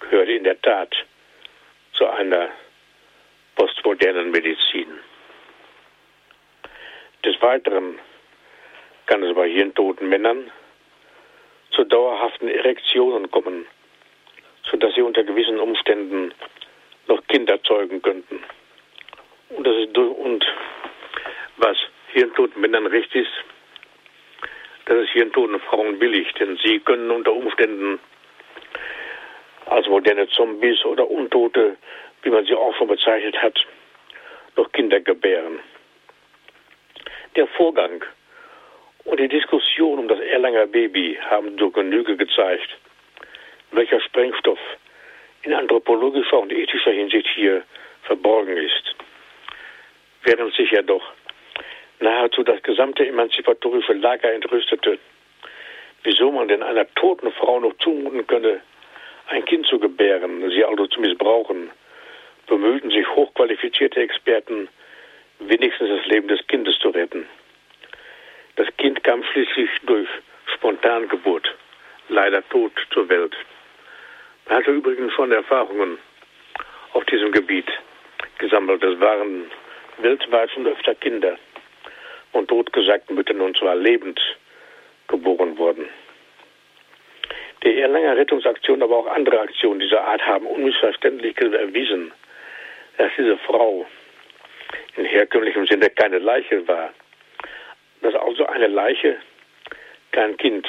[0.00, 0.94] gehört in der Tat
[2.00, 2.48] zu einer
[3.56, 4.88] postmodernen Medizin.
[7.22, 7.98] Des Weiteren
[9.04, 10.50] kann es bei hirntoten Männern
[11.72, 13.66] zu dauerhaften Erektionen kommen,
[14.70, 16.32] sodass sie unter gewissen Umständen
[17.06, 18.42] noch Kinder zeugen könnten.
[19.50, 20.46] Und, das ist, und
[21.58, 21.76] was
[22.14, 23.44] hirntoten Männern recht ist,
[24.86, 28.00] dass es hirntoten Frauen billigt, denn sie können unter Umständen
[29.70, 31.76] als moderne Zombies oder Untote,
[32.22, 33.64] wie man sie auch schon bezeichnet hat,
[34.56, 35.60] noch Kinder gebären.
[37.36, 38.04] Der Vorgang
[39.04, 42.76] und die Diskussion um das Erlanger Baby haben zur Genüge gezeigt,
[43.70, 44.58] welcher Sprengstoff
[45.42, 47.62] in anthropologischer und ethischer Hinsicht hier
[48.02, 48.96] verborgen ist.
[50.24, 51.12] Während sich ja doch
[52.00, 54.98] nahezu das gesamte emanzipatorische Lager entrüstete,
[56.02, 58.62] wieso man denn einer toten Frau noch zumuten könne,
[59.30, 61.70] ein Kind zu gebären, sie also zu missbrauchen,
[62.46, 64.68] bemühten sich hochqualifizierte Experten,
[65.38, 67.26] wenigstens das Leben des Kindes zu retten.
[68.56, 70.08] Das Kind kam schließlich durch
[70.54, 71.54] Spontangeburt,
[72.08, 73.36] leider tot, zur Welt.
[74.46, 75.98] Man hatte übrigens schon Erfahrungen
[76.92, 77.70] auf diesem Gebiet
[78.38, 78.82] gesammelt.
[78.82, 79.48] Es waren
[79.98, 81.38] weltweit schon öfter Kinder
[82.32, 84.20] und totgesagten Müttern und zwar lebend
[85.06, 85.88] geboren worden.
[87.62, 92.10] Die Erlanger Rettungsaktion, aber auch andere Aktionen dieser Art haben unmissverständlich erwiesen,
[92.96, 93.86] dass diese Frau
[94.96, 96.90] in herkömmlichem Sinne keine Leiche war,
[98.00, 99.16] dass also eine Leiche
[100.12, 100.66] kein Kind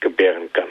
[0.00, 0.68] gebären kann.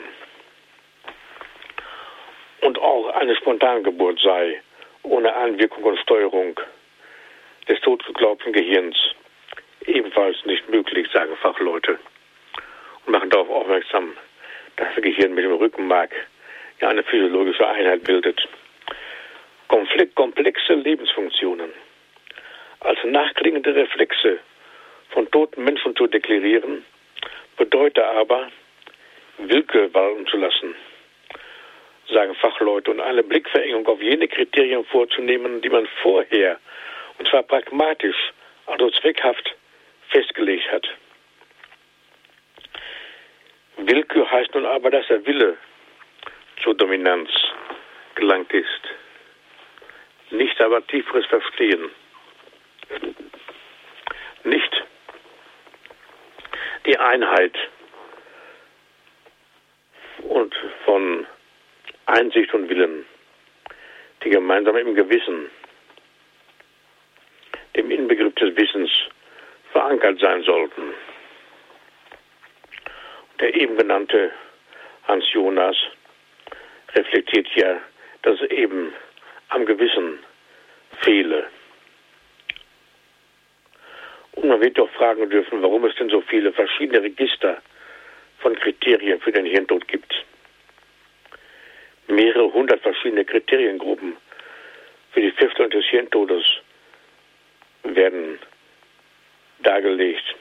[2.60, 4.60] Und auch eine Spontangeburt sei,
[5.02, 6.58] ohne Einwirkung und Steuerung
[7.68, 8.96] des totgeglaubten Gehirns,
[9.86, 11.98] ebenfalls nicht möglich, sagen Fachleute.
[13.06, 14.16] Und machen darauf aufmerksam,
[14.76, 16.10] das Gehirn mit dem Rückenmark
[16.80, 18.40] ja eine physiologische Einheit bildet.
[20.14, 21.70] komplexe Lebensfunktionen
[22.80, 24.38] als nachklingende Reflexe
[25.10, 26.84] von toten Menschen zu deklarieren,
[27.56, 28.48] bedeutet aber,
[29.38, 30.74] Willkür walten zu lassen,
[32.10, 36.58] sagen Fachleute, und eine Blickverengung auf jene Kriterien vorzunehmen, die man vorher,
[37.18, 38.32] und zwar pragmatisch,
[38.66, 39.54] also zweckhaft,
[40.08, 40.86] festgelegt hat.
[43.76, 45.56] Willkür heißt nun aber, dass der Wille
[46.62, 47.30] zur Dominanz
[48.14, 48.82] gelangt ist.
[50.30, 51.90] Nicht aber tieferes Verstehen.
[54.44, 54.84] Nicht
[56.86, 57.56] die Einheit
[60.22, 60.54] und
[60.84, 61.26] von
[62.06, 63.06] Einsicht und Willen,
[64.22, 65.50] die gemeinsam im Gewissen,
[67.76, 68.90] dem Inbegriff des Wissens
[69.72, 70.94] verankert sein sollten.
[73.44, 74.32] Der eben genannte
[75.06, 75.76] Hans Jonas
[76.94, 77.78] reflektiert ja,
[78.22, 78.94] dass eben
[79.50, 80.18] am Gewissen
[81.02, 81.44] fehle.
[84.32, 87.60] Und man wird doch fragen dürfen, warum es denn so viele verschiedene Register
[88.38, 90.24] von Kriterien für den Hirntod gibt.
[92.06, 94.16] Mehrere hundert verschiedene Kriteriengruppen
[95.12, 96.46] für die Feststellung des Hirntodes
[97.82, 98.38] werden
[99.58, 100.34] dargelegt.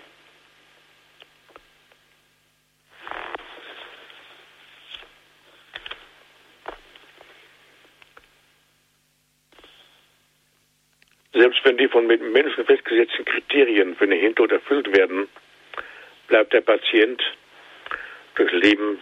[11.44, 15.28] Selbst wenn die von Menschen festgesetzten Kriterien für den Hirntod erfüllt werden,
[16.30, 17.22] bleibt der Patient
[18.36, 18.98] durch Leben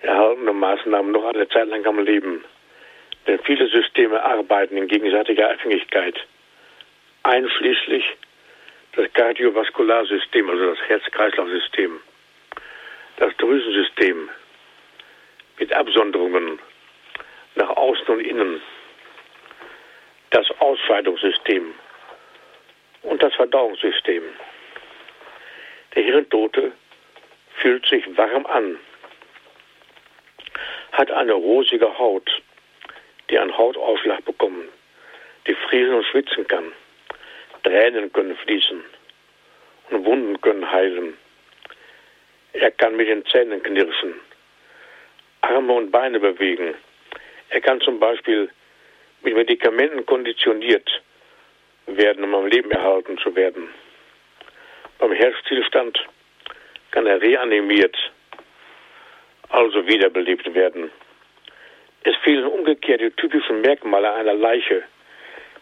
[0.00, 2.42] erhaltene Maßnahmen noch eine Zeit lang am Leben.
[3.26, 6.18] Denn viele Systeme arbeiten in gegenseitiger Abhängigkeit,
[7.22, 8.06] einschließlich
[8.92, 12.00] das Kardiovaskular-System, also das Herz-Kreislauf-System,
[13.18, 14.30] das Drüsensystem
[15.58, 16.58] mit Absonderungen
[17.56, 18.62] nach außen und innen
[20.30, 21.74] das Ausscheidungssystem
[23.02, 24.22] und das Verdauungssystem.
[25.94, 26.72] Der Hirntote
[27.56, 28.78] fühlt sich warm an,
[30.92, 32.30] hat eine rosige Haut,
[33.30, 34.68] die einen Hautausschlag bekommen,
[35.46, 36.72] die frieren und schwitzen kann,
[37.62, 38.82] Tränen können fließen
[39.90, 41.16] und Wunden können heilen.
[42.52, 44.14] Er kann mit den Zähnen knirschen,
[45.40, 46.74] Arme und Beine bewegen.
[47.50, 48.50] Er kann zum Beispiel
[49.22, 51.02] mit Medikamenten konditioniert
[51.86, 53.68] werden, um am Leben erhalten zu werden.
[54.98, 55.98] Beim Herzstillstand
[56.90, 57.96] kann er reanimiert
[59.50, 60.90] also wiederbelebt werden.
[62.04, 64.82] Es fehlen umgekehrt die typischen Merkmale einer Leiche,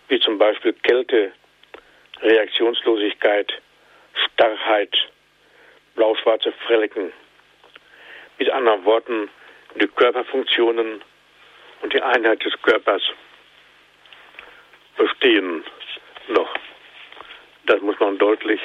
[0.09, 1.33] wie zum Beispiel Kälte,
[2.21, 3.53] Reaktionslosigkeit,
[4.15, 4.95] Starrheit,
[5.95, 7.13] blau-schwarze Flecken.
[8.39, 9.31] Mit anderen Worten,
[9.77, 11.03] die Körperfunktionen
[11.83, 13.03] und die Einheit des Körpers
[14.97, 15.65] bestehen
[16.29, 16.55] noch.
[17.65, 18.61] Das muss man deutlich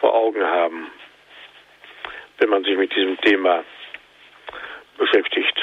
[0.00, 0.90] vor Augen haben,
[2.38, 3.64] wenn man sich mit diesem Thema
[4.96, 5.58] beschäftigt.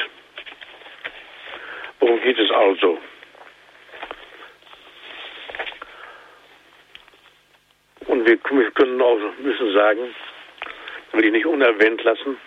[1.99, 2.99] Worum geht es also?
[8.07, 10.15] Und wir können auch müssen sagen,
[11.13, 12.37] will ich nicht unerwähnt lassen,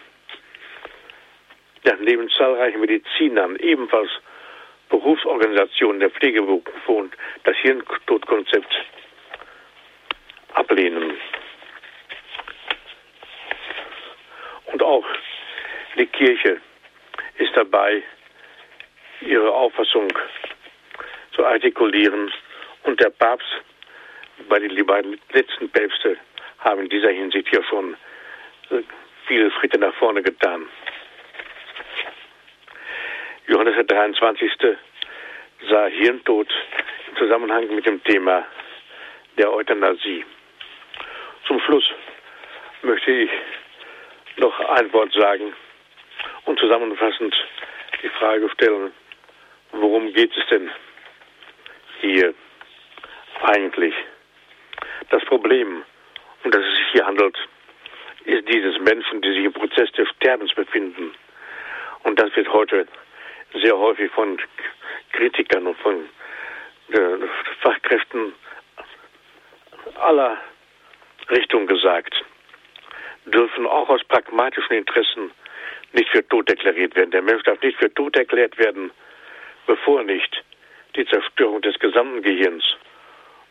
[1.84, 4.10] dass neben zahlreichen Medizinern ebenfalls
[4.98, 8.84] Berufsorganisationen der Pflegeberufe und das Hirntodkonzept
[10.54, 11.16] ablehnen.
[14.66, 15.04] Und auch
[15.96, 16.60] die Kirche
[17.36, 18.02] ist dabei,
[19.20, 20.08] ihre Auffassung
[21.32, 22.32] zu artikulieren.
[22.82, 23.46] Und der Papst,
[24.48, 26.16] bei den beiden letzten Päpste,
[26.58, 27.96] haben in dieser Hinsicht ja schon
[29.26, 30.68] viele Schritte nach vorne getan.
[33.46, 34.78] Johannes der 23.
[35.66, 36.48] sah Hirntod
[37.08, 38.44] im Zusammenhang mit dem Thema
[39.36, 40.24] der Euthanasie.
[41.46, 41.84] Zum Schluss
[42.82, 43.30] möchte ich
[44.36, 45.52] noch ein Wort sagen
[46.44, 47.34] und zusammenfassend
[48.02, 48.92] die Frage stellen,
[49.72, 50.70] worum geht es denn
[52.00, 52.34] hier
[53.42, 53.94] eigentlich?
[55.10, 55.82] Das Problem,
[56.44, 57.36] um das es sich hier handelt,
[58.24, 61.14] ist dieses Menschen, die sich im Prozess des Sterbens befinden.
[62.04, 62.86] Und das wird heute
[63.54, 64.38] sehr häufig von
[65.12, 66.08] Kritikern und von
[66.90, 66.98] äh,
[67.60, 68.34] Fachkräften
[70.00, 70.38] aller
[71.30, 72.14] Richtungen gesagt,
[73.26, 75.30] dürfen auch aus pragmatischen Interessen
[75.92, 77.10] nicht für tot deklariert werden.
[77.10, 78.90] Der Mensch darf nicht für tot erklärt werden,
[79.66, 80.44] bevor nicht
[80.96, 82.64] die Zerstörung des gesamten Gehirns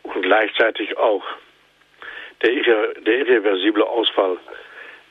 [0.02, 1.24] und gleichzeitig auch
[2.42, 2.52] der,
[2.94, 4.38] der irreversible Ausfall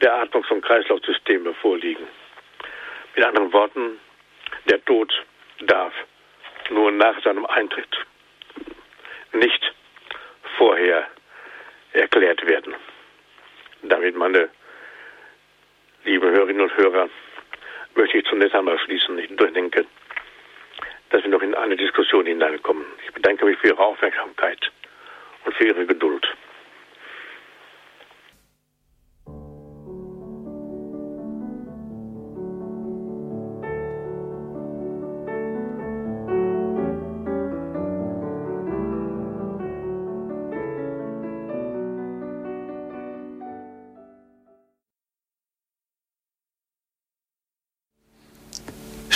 [0.02, 2.08] der Atmungs- und Kreislaufsysteme vorliegen.
[3.16, 4.00] Mit anderen Worten,
[4.70, 5.12] der Tod
[5.62, 5.94] darf
[6.70, 7.98] nur nach seinem Eintritt,
[9.34, 9.74] nicht
[10.58, 11.08] vorher
[11.94, 12.76] erklärt werden.
[13.84, 14.50] Damit, meine
[16.04, 17.10] liebe Hörerinnen und Hörer,
[17.96, 19.18] möchte ich zunächst einmal schließen.
[19.20, 19.86] Ich denke,
[21.10, 22.86] dass wir noch in eine Diskussion hineinkommen.
[23.06, 24.72] Ich bedanke mich für Ihre Aufmerksamkeit
[25.46, 26.28] und für Ihre Geduld.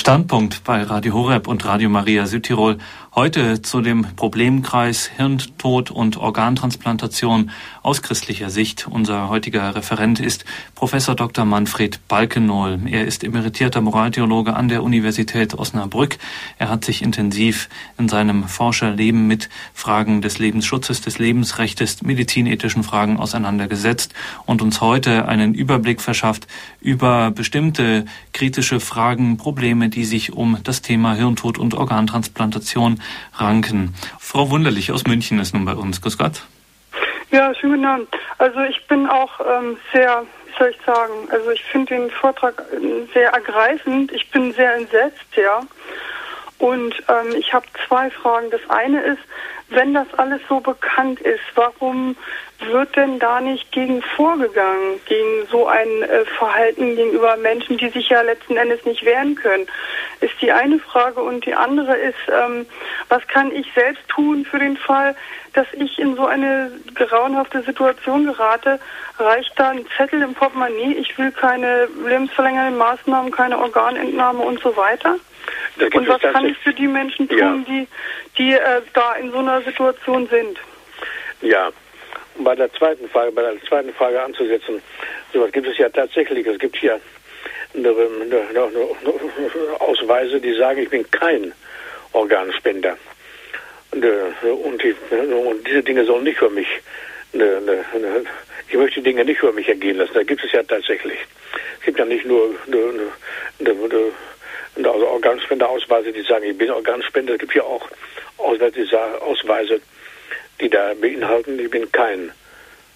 [0.02, 2.80] Standpunkt bei Radio Horeb und Radio Maria Südtirol.
[3.14, 7.52] Heute zu dem Problemkreis Hirntod und Organtransplantation
[7.84, 8.88] aus christlicher Sicht.
[8.90, 10.44] Unser heutiger Referent ist
[10.74, 11.46] Professor Dr.
[11.46, 12.80] Manfred Balkenohl.
[12.86, 16.18] Er ist emeritierter Moraltheologe an der Universität Osnabrück.
[16.58, 23.20] Er hat sich intensiv in seinem Forscherleben mit Fragen des Lebensschutzes, des Lebensrechtes, medizinethischen Fragen
[23.20, 24.16] auseinandergesetzt
[24.48, 26.48] und uns heute einen Überblick verschafft
[26.80, 33.02] über bestimmte kritische Fragen, Probleme, die sich um das Thema Hirntod und Organtransplantation
[33.36, 33.94] ranken.
[34.20, 36.02] Frau Wunderlich aus München ist nun bei uns.
[36.02, 36.44] Grüß Gott.
[37.32, 38.10] Ja, schönen guten Abend.
[38.40, 42.62] Also ich bin auch ähm, sehr, wie soll ich sagen, also ich finde den Vortrag
[42.74, 44.12] ähm, sehr ergreifend.
[44.12, 45.62] Ich bin sehr entsetzt, ja.
[46.58, 48.52] Und ähm, ich habe zwei Fragen.
[48.52, 49.22] Das eine ist,
[49.72, 52.16] wenn das alles so bekannt ist, warum
[52.60, 58.10] wird denn da nicht gegen vorgegangen, gegen so ein äh, Verhalten gegenüber Menschen, die sich
[58.10, 59.66] ja letzten Endes nicht wehren können?
[60.20, 61.22] Ist die eine Frage.
[61.22, 62.66] Und die andere ist, ähm,
[63.10, 65.16] was kann ich selbst tun für den Fall,
[65.54, 68.80] dass ich in so eine grauenhafte Situation gerate?
[69.18, 70.96] Reicht da ein Zettel im Portemonnaie?
[70.96, 75.16] Ich will keine lebensverlängernden Maßnahmen, keine Organentnahme und so weiter?
[75.94, 77.64] Und was kann ich für die Menschen tun, ja.
[77.68, 77.88] die,
[78.38, 80.60] die äh, da in so einer Situation sind?
[81.42, 81.72] Ja,
[82.36, 84.82] um bei der zweiten Frage, bei der zweiten Frage anzusetzen,
[85.34, 86.46] sowas gibt es ja tatsächlich.
[86.46, 87.00] Es gibt hier
[87.74, 91.54] eine, eine, eine Ausweise, die sagen, ich bin kein
[92.14, 92.98] Organspender.
[93.92, 96.68] Und, äh, und, die, und diese Dinge sollen nicht für mich,
[98.68, 100.14] ich möchte die Dinge nicht für mich ergehen lassen.
[100.14, 101.18] Da gibt es ja tatsächlich.
[101.80, 102.56] Es gibt ja nicht nur
[104.78, 107.34] also Organspenderausweise, die sagen, ich bin Organspender.
[107.34, 107.88] Es gibt ja auch
[108.38, 109.82] Ausweise,
[110.60, 112.32] die da beinhalten, ich bin kein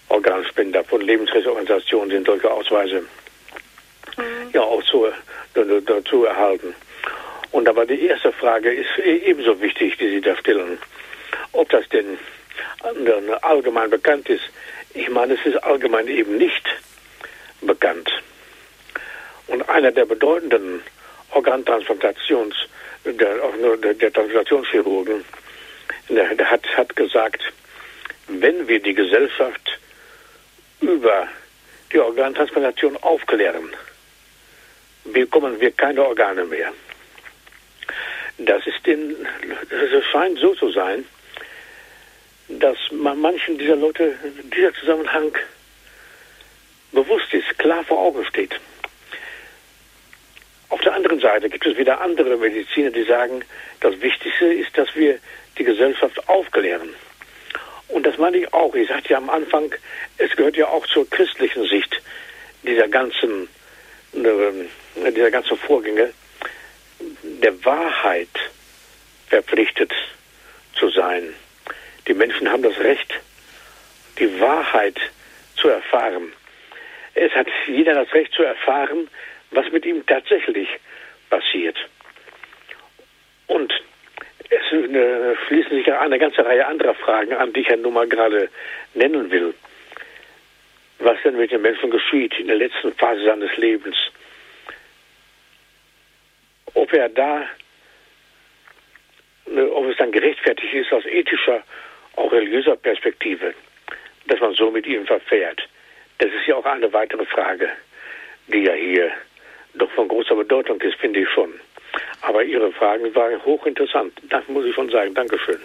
[0.10, 0.84] Organspender.
[0.84, 3.02] Von Lebensrettungsorganisationen sind solche Ausweise
[4.18, 4.52] mhm.
[4.54, 5.08] ja auch zu,
[6.06, 6.74] zu erhalten.
[7.52, 10.78] Und aber die erste Frage ist e-, ebenso wichtig, die Sie da stellen.
[11.54, 12.18] Ob das denn
[13.42, 14.44] allgemein bekannt ist.
[14.94, 16.64] Ich meine, es ist allgemein eben nicht
[17.62, 18.10] bekannt.
[19.48, 20.82] Und einer der bedeutenden
[21.36, 22.56] Organtransplantations,
[23.04, 25.24] der, der, der Transplantationschirurgen,
[26.10, 27.42] der, der hat, hat gesagt,
[28.28, 29.80] wenn wir die Gesellschaft
[30.82, 31.28] über
[31.92, 33.76] die Organtransplantation aufklären,
[35.04, 36.72] bekommen wir keine Organe mehr.
[38.38, 39.16] Das ist den,
[39.70, 41.06] es scheint so zu sein,
[42.48, 44.18] dass man manchen dieser Leute
[44.56, 45.36] dieser Zusammenhang
[46.92, 48.60] bewusst ist, klar vor Augen steht.
[50.76, 53.46] Auf der anderen Seite gibt es wieder andere Mediziner, die sagen,
[53.80, 55.20] das Wichtigste ist, dass wir
[55.58, 56.90] die Gesellschaft aufklären.
[57.88, 58.76] Und das meine ich auch.
[58.76, 59.74] Ich sagte ja am Anfang,
[60.18, 62.02] es gehört ja auch zur christlichen Sicht
[62.64, 63.48] dieser ganzen,
[64.16, 66.12] äh, dieser ganzen Vorgänge,
[67.24, 68.28] der Wahrheit
[69.30, 69.94] verpflichtet
[70.78, 71.34] zu sein.
[72.06, 73.14] Die Menschen haben das Recht,
[74.20, 75.00] die Wahrheit
[75.56, 76.34] zu erfahren.
[77.14, 79.08] Es hat jeder das Recht zu erfahren,
[79.56, 80.68] was mit ihm tatsächlich
[81.30, 81.78] passiert.
[83.48, 83.74] Und
[84.50, 88.08] es äh, schließen sich eine ganze Reihe anderer Fragen an, die ich ja nun mal
[88.08, 88.50] gerade
[88.94, 89.54] nennen will.
[91.00, 93.98] Was denn mit dem Menschen geschieht in der letzten Phase seines Lebens?
[96.74, 97.48] Ob er da,
[99.48, 101.64] äh, ob es dann gerechtfertigt ist aus ethischer,
[102.16, 103.54] auch religiöser Perspektive,
[104.28, 105.68] dass man so mit ihm verfährt.
[106.20, 107.70] Das ist ja auch eine weitere Frage,
[108.48, 109.12] die ja hier
[109.78, 111.50] doch von großer Bedeutung ist, finde ich schon.
[112.22, 114.14] Aber Ihre Fragen waren hochinteressant.
[114.30, 115.14] Das muss ich schon sagen.
[115.14, 115.58] Dankeschön.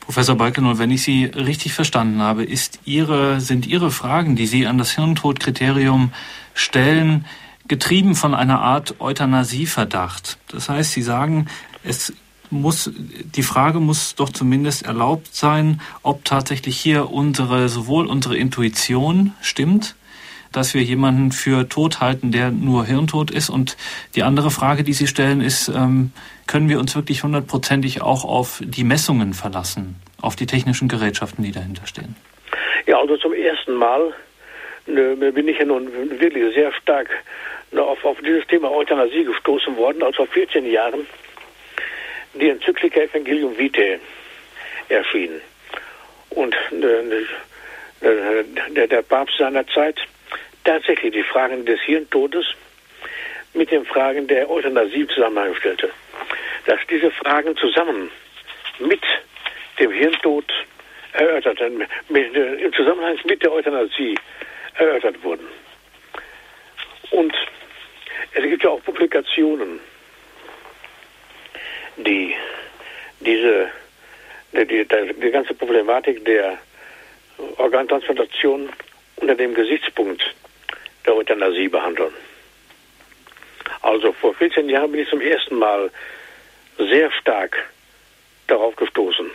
[0.00, 4.66] Professor Balkenol, wenn ich Sie richtig verstanden habe, ist Ihre, sind Ihre Fragen, die Sie
[4.66, 6.12] an das Hirntodkriterium
[6.54, 7.26] stellen,
[7.66, 10.38] getrieben von einer Art Euthanasieverdacht.
[10.48, 11.48] Das heißt, Sie sagen,
[11.82, 12.12] es
[12.50, 19.34] muss, die Frage muss doch zumindest erlaubt sein, ob tatsächlich hier unsere, sowohl unsere Intuition
[19.40, 19.96] stimmt,
[20.56, 23.50] dass wir jemanden für tot halten, der nur hirntot ist.
[23.50, 23.76] Und
[24.14, 26.12] die andere Frage, die Sie stellen, ist, ähm,
[26.46, 31.52] können wir uns wirklich hundertprozentig auch auf die Messungen verlassen, auf die technischen Gerätschaften, die
[31.52, 32.16] dahinter stehen?
[32.86, 34.14] Ja, also zum ersten Mal
[34.86, 35.90] bin ich ja nun
[36.20, 37.08] wirklich sehr stark
[37.76, 41.06] auf, auf dieses Thema Euthanasie gestoßen worden, als vor 14 Jahren
[42.34, 43.98] die Enzyklika Evangelium Vitae
[44.88, 45.40] erschien.
[46.30, 47.24] Und äh,
[48.74, 49.98] der, der Papst seiner Zeit
[50.66, 52.46] tatsächlich die Fragen des Hirntodes
[53.54, 55.90] mit den Fragen der Euthanasie im Zusammenhang stellte.
[56.66, 58.10] Dass diese Fragen zusammen
[58.78, 59.02] mit
[59.78, 60.44] dem Hirntod
[61.12, 61.60] erörtert,
[62.08, 64.14] mit, im Zusammenhang mit der Euthanasie
[64.74, 65.46] erörtert wurden.
[67.10, 67.34] Und
[68.32, 69.80] es gibt ja auch Publikationen,
[71.96, 72.34] die
[73.20, 73.70] diese
[74.52, 76.58] die, die, die ganze Problematik der
[77.58, 78.70] Organtransplantation
[79.16, 80.34] unter dem Gesichtspunkt
[81.06, 82.12] der Euthanasie behandeln.
[83.82, 85.90] Also vor 14 Jahren bin ich zum ersten Mal
[86.78, 87.56] sehr stark
[88.46, 89.26] darauf gestoßen.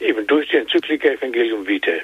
[0.00, 2.02] Eben durch die Enzyklika Evangelium Vitae.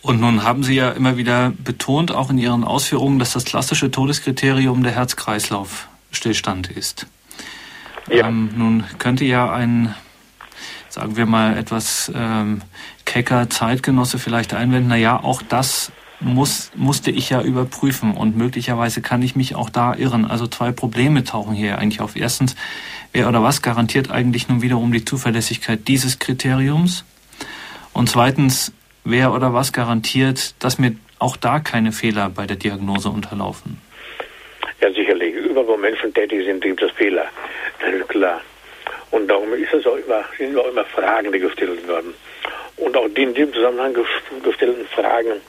[0.00, 3.90] Und nun haben Sie ja immer wieder betont, auch in Ihren Ausführungen, dass das klassische
[3.90, 7.06] Todeskriterium der Herz-Kreislauf-Stillstand ist.
[8.08, 8.28] Ja.
[8.28, 9.94] Ähm, nun könnte ja ein,
[10.88, 12.62] sagen wir mal, etwas ähm,
[13.04, 19.02] kecker Zeitgenosse vielleicht einwenden, na ja, auch das muss, musste ich ja überprüfen und möglicherweise
[19.02, 20.24] kann ich mich auch da irren.
[20.24, 22.16] Also zwei Probleme tauchen hier eigentlich auf.
[22.16, 22.56] Erstens,
[23.12, 27.04] wer oder was garantiert eigentlich nun wiederum die Zuverlässigkeit dieses Kriteriums?
[27.92, 28.72] Und zweitens,
[29.04, 33.80] wer oder was garantiert, dass mir auch da keine Fehler bei der Diagnose unterlaufen?
[34.80, 35.34] Ja, sicherlich.
[35.34, 37.26] Überall, wo Menschen tätig sind, gibt es Fehler.
[37.80, 38.40] Das ist klar.
[39.10, 42.14] Und darum ist es auch immer, sind auch immer Fragen, die gestellt werden.
[42.76, 43.94] Und auch die in dem Zusammenhang
[44.44, 45.40] gestellten Fragen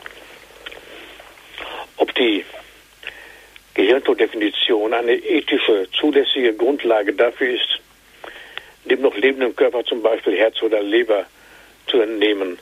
[1.99, 2.43] ob die
[3.73, 7.79] Gehirntodefinition eine ethische, zulässige Grundlage dafür ist,
[8.85, 11.25] dem noch lebenden Körper zum Beispiel Herz oder Leber
[11.87, 12.57] zu entnehmen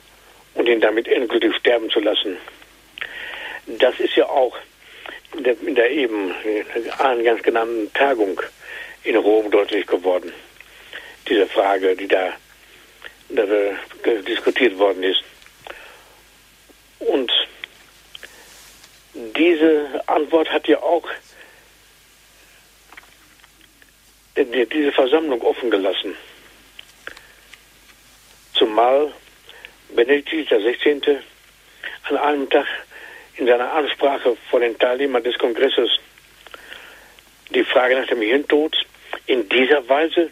[0.54, 2.36] und ihn damit endgültig sterben zu lassen.
[3.66, 4.56] Das ist ja auch
[5.36, 6.34] in der, in der eben
[6.98, 8.40] eingangs genannten Tagung
[9.04, 10.32] in Rom deutlich geworden.
[11.28, 12.32] Diese Frage, die da,
[13.28, 13.44] da
[14.26, 15.22] diskutiert worden ist.
[16.98, 17.30] Und
[19.36, 21.06] diese Antwort hat ja auch
[24.36, 26.14] diese Versammlung offen gelassen.
[28.54, 29.12] Zumal
[29.90, 31.18] Benedikt XVI.
[32.08, 32.66] an einem Tag
[33.36, 35.90] in seiner Ansprache vor den Teilnehmern des Kongresses
[37.50, 38.76] die Frage nach dem Hirntod
[39.26, 40.30] in dieser Weise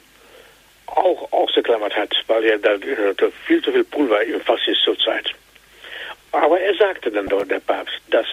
[0.86, 2.76] auch ausgeklammert hat, weil er da,
[3.46, 5.32] viel zu viel Pulver im Fass ist zurzeit.
[6.32, 8.26] Aber er sagte dann dort, der Papst, dass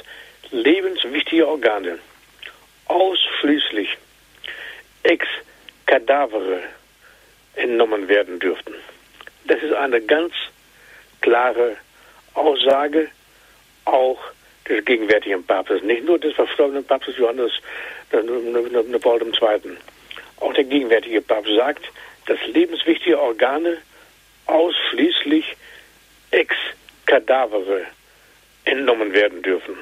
[0.52, 2.00] lebenswichtige Organe
[2.86, 3.98] ausschließlich
[5.04, 5.26] ex
[5.86, 6.62] Kadavere
[7.56, 8.74] entnommen werden dürften.
[9.46, 10.34] Das ist eine ganz
[11.22, 11.78] klare
[12.34, 13.10] Aussage
[13.86, 14.20] auch
[14.68, 17.52] des gegenwärtigen Papstes, nicht nur des verstorbenen Papstes Johannes
[18.10, 19.78] Paul II.
[20.40, 21.86] Auch der gegenwärtige Papst sagt,
[22.26, 23.78] dass lebenswichtige Organe
[24.46, 25.56] ausschließlich
[26.32, 26.56] ex
[27.06, 27.86] Kadavere
[28.66, 29.78] entnommen werden dürfen.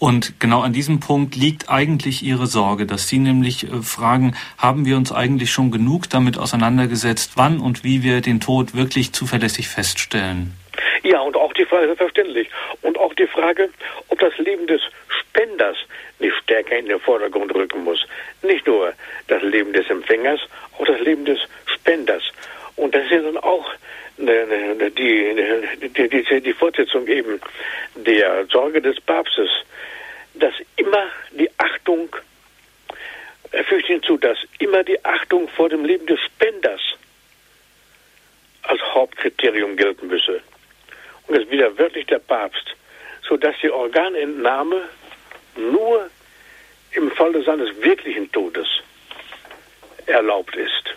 [0.00, 4.86] Und genau an diesem Punkt liegt eigentlich Ihre Sorge, dass Sie nämlich äh, fragen, haben
[4.86, 9.68] wir uns eigentlich schon genug damit auseinandergesetzt, wann und wie wir den Tod wirklich zuverlässig
[9.68, 10.54] feststellen?
[11.02, 12.48] Ja, und auch die Frage, selbstverständlich,
[12.80, 13.68] und auch die Frage,
[14.08, 15.76] ob das Leben des Spenders
[16.18, 18.06] nicht stärker in den Vordergrund rücken muss.
[18.40, 18.94] Nicht nur
[19.28, 20.40] das Leben des Empfängers,
[20.78, 22.22] auch das Leben des Spenders.
[22.76, 23.66] Und das ist ja dann auch
[24.26, 27.40] die, die, die, die Fortsetzung eben
[27.96, 29.50] der Sorge des Papstes
[30.34, 32.14] dass immer die Achtung,
[33.52, 36.80] er fügt hinzu, dass immer die Achtung vor dem Leben des Spenders
[38.62, 40.40] als Hauptkriterium gelten müsse.
[41.26, 42.76] Und das wieder wörtlich der Papst,
[43.22, 44.88] sodass die Organentnahme
[45.56, 46.10] nur
[46.92, 48.66] im Falle seines wirklichen Todes
[50.06, 50.94] erlaubt ist.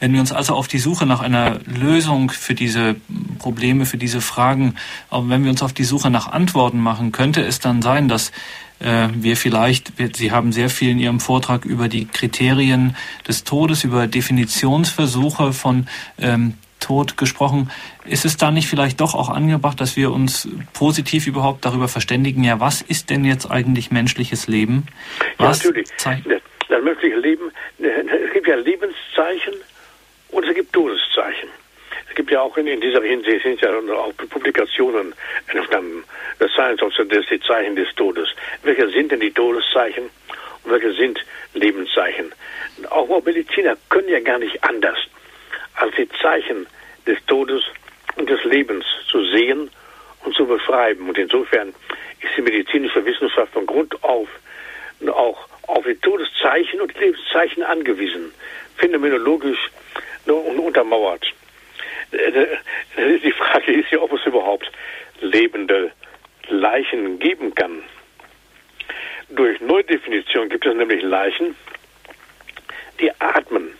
[0.00, 2.96] Wenn wir uns also auf die Suche nach einer Lösung für diese
[3.38, 4.74] Probleme, für diese Fragen,
[5.10, 8.32] wenn wir uns auf die Suche nach Antworten machen, könnte es dann sein, dass
[8.80, 13.84] äh, wir vielleicht, Sie haben sehr viel in Ihrem Vortrag über die Kriterien des Todes,
[13.84, 15.86] über Definitionsversuche von
[16.18, 17.70] ähm, Tod gesprochen.
[18.04, 22.42] Ist es da nicht vielleicht doch auch angebracht, dass wir uns positiv überhaupt darüber verständigen,
[22.42, 24.86] ja, was ist denn jetzt eigentlich menschliches Leben?
[25.38, 25.88] Was ja, natürlich.
[26.68, 29.54] Das menschliche Leben, es gibt ja Lebenszeichen,
[30.32, 31.48] und es gibt Todeszeichen.
[32.08, 35.14] Es gibt ja auch in, in dieser Hinsicht sind ja auch Publikationen
[35.46, 36.04] entstanden.
[36.40, 38.28] The Science of the Death, die Zeichen des Todes.
[38.62, 40.10] Welche sind denn die Todeszeichen
[40.64, 41.24] und welche sind
[41.54, 42.34] Lebenszeichen?
[42.90, 44.98] Auch Mediziner können ja gar nicht anders,
[45.74, 46.66] als die Zeichen
[47.06, 47.62] des Todes
[48.16, 49.70] und des Lebens zu sehen
[50.24, 51.08] und zu beschreiben.
[51.08, 51.74] Und insofern
[52.20, 54.28] ist die medizinische Wissenschaft von Grund auf
[55.08, 58.32] auch auf die Todeszeichen und die Lebenszeichen angewiesen.
[58.76, 59.70] Phänomenologisch
[60.26, 61.24] und untermauert.
[62.12, 64.70] Die Frage ist ja, ob es überhaupt
[65.20, 65.92] lebende
[66.48, 67.82] Leichen geben kann.
[69.30, 71.56] Durch Neudefinition gibt es nämlich Leichen,
[73.00, 73.74] die atmen,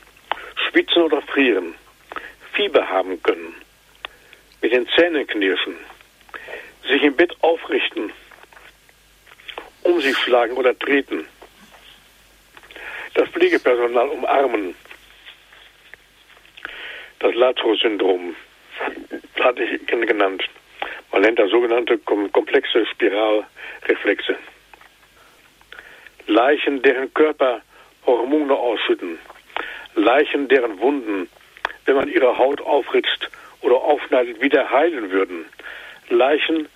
[0.54, 1.74] schwitzen oder frieren,
[2.52, 3.54] Fieber haben können,
[4.62, 5.76] mit den Zähnen knirschen,
[6.88, 8.12] sich im Bett aufrichten,
[9.82, 11.26] um sich schlagen oder treten,
[13.14, 14.74] das Pflegepersonal umarmen,
[17.22, 18.34] das Lazarus-Syndrom
[19.40, 20.42] hatte ich genannt.
[21.12, 24.36] Man nennt das sogenannte komplexe Spiralreflexe.
[26.26, 27.62] Leichen, deren Körper
[28.06, 29.18] Hormone ausschütten.
[29.94, 31.28] Leichen, deren Wunden,
[31.84, 35.44] wenn man ihre Haut aufritzt oder aufschneidet, wieder heilen würden.
[36.08, 36.68] Leichen,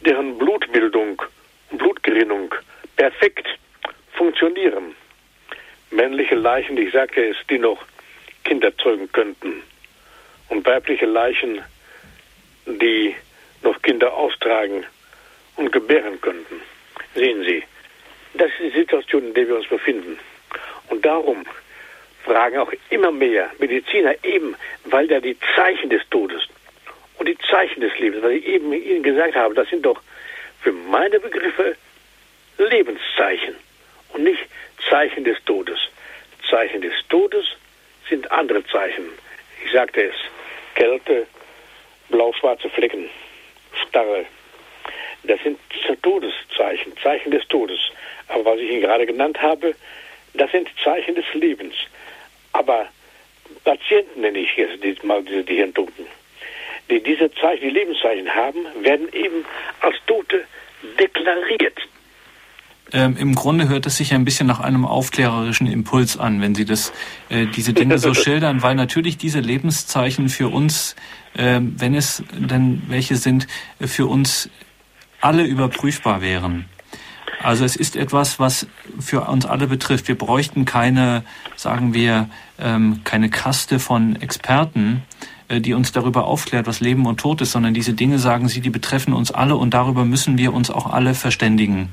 [0.00, 1.22] deren Blutbildung
[1.70, 2.54] und Blutgerinnung
[2.96, 3.46] perfekt
[4.14, 4.94] funktionieren.
[5.90, 7.84] Männliche Leichen, ich sagte es, die noch
[8.48, 9.62] Kinder zeugen könnten.
[10.48, 11.62] Und weibliche Leichen,
[12.64, 13.14] die
[13.62, 14.86] noch Kinder austragen
[15.56, 16.62] und gebären könnten.
[17.14, 17.62] Sehen Sie,
[18.32, 20.18] das ist die Situation, in der wir uns befinden.
[20.88, 21.44] Und darum
[22.24, 26.42] fragen auch immer mehr Mediziner eben, weil da die Zeichen des Todes
[27.18, 30.00] und die Zeichen des Lebens, was ich eben Ihnen gesagt habe, das sind doch
[30.62, 31.76] für meine Begriffe
[32.56, 33.56] Lebenszeichen
[34.14, 34.40] und nicht
[34.88, 35.78] Zeichen des Todes.
[36.48, 37.44] Zeichen des Todes
[38.08, 39.06] sind andere Zeichen.
[39.64, 40.14] Ich sagte es,
[40.74, 41.26] Kälte,
[42.08, 43.08] blau-schwarze Flecken,
[43.88, 44.24] Starre.
[45.24, 45.58] Das sind
[46.02, 47.80] Todeszeichen, Zeichen des Todes.
[48.28, 49.74] Aber was ich Ihnen gerade genannt habe,
[50.34, 51.74] das sind Zeichen des Lebens.
[52.52, 52.88] Aber
[53.64, 56.06] Patienten nenne ich jetzt mal diese Hirntoten,
[56.90, 59.44] die diese Zeichen, die Lebenszeichen haben, werden eben
[59.80, 60.44] als Tote
[60.98, 61.78] deklariert.
[62.92, 66.64] Ähm, Im Grunde hört es sich ein bisschen nach einem aufklärerischen Impuls an, wenn Sie
[66.64, 66.92] das,
[67.28, 70.96] äh, diese Dinge so schildern, weil natürlich diese Lebenszeichen für uns,
[71.34, 73.46] äh, wenn es denn welche sind,
[73.80, 74.48] für uns
[75.20, 76.64] alle überprüfbar wären.
[77.40, 78.66] Also es ist etwas, was
[78.98, 80.08] für uns alle betrifft.
[80.08, 81.22] Wir bräuchten keine,
[81.56, 82.28] sagen wir,
[82.58, 85.02] ähm, keine Kaste von Experten,
[85.50, 88.70] die uns darüber aufklärt, was Leben und Tod ist, sondern diese Dinge, sagen Sie, die
[88.70, 91.88] betreffen uns alle und darüber müssen wir uns auch alle verständigen.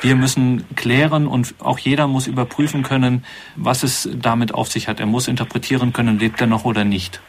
[0.00, 3.24] Wir müssen klären und auch jeder muss überprüfen können,
[3.56, 5.00] was es damit auf sich hat.
[5.00, 7.20] Er muss interpretieren können, lebt er noch oder nicht.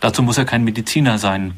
[0.00, 1.54] Dazu muss er kein Mediziner sein.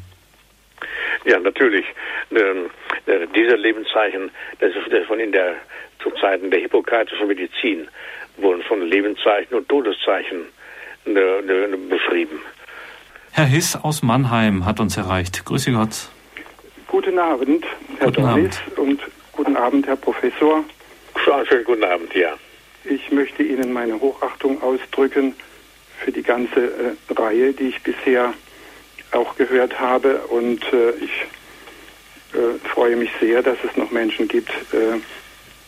[1.25, 1.85] Ja, natürlich.
[2.31, 2.69] Ähm,
[3.05, 5.55] äh, diese Lebenszeichen, das ist von in der
[5.99, 7.87] zu Zeiten der hippokratischen Medizin
[8.37, 10.45] wurden von Lebenszeichen und Todeszeichen
[11.05, 12.39] ne, beschrieben.
[13.37, 15.45] Herr Hiss aus Mannheim hat uns erreicht.
[15.45, 16.09] Grüße Gott.
[16.87, 17.63] Guten Abend,
[17.99, 18.79] Herr guten Donis, Abend.
[18.79, 20.63] und guten Abend, Herr Professor.
[21.47, 22.33] Schönen guten Abend, ja.
[22.83, 25.35] Ich möchte Ihnen meine Hochachtung ausdrücken
[26.03, 28.33] für die ganze äh, Reihe, die ich bisher
[29.11, 30.17] auch gehört habe.
[30.29, 31.11] Und äh, ich
[32.33, 34.99] äh, freue mich sehr, dass es noch Menschen gibt, äh,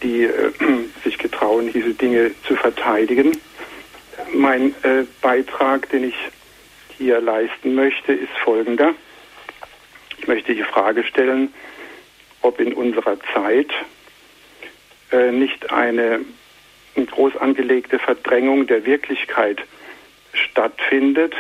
[0.01, 0.51] die äh,
[1.03, 3.38] sich getrauen, diese Dinge zu verteidigen.
[4.34, 6.15] Mein äh, Beitrag, den ich
[7.00, 8.93] hier leisten möchte, ist folgender.
[10.20, 11.54] Ich möchte die Frage stellen,
[12.41, 13.72] ob in unserer Zeit
[15.12, 16.20] äh, nicht eine
[16.95, 19.62] groß angelegte Verdrängung der Wirklichkeit
[20.34, 21.34] stattfindet,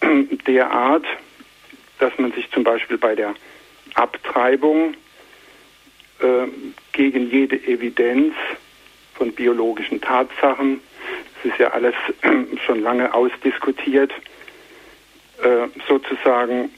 [0.46, 1.04] derart,
[2.00, 3.34] dass man sich zum Beispiel bei der
[3.94, 4.94] Abtreibung
[6.18, 6.48] äh,
[6.92, 8.34] gegen jede Evidenz
[9.14, 10.80] von biologischen Tatsachen,
[11.38, 11.94] es ist ja alles
[12.66, 14.12] schon lange ausdiskutiert,
[15.42, 16.70] äh, sozusagen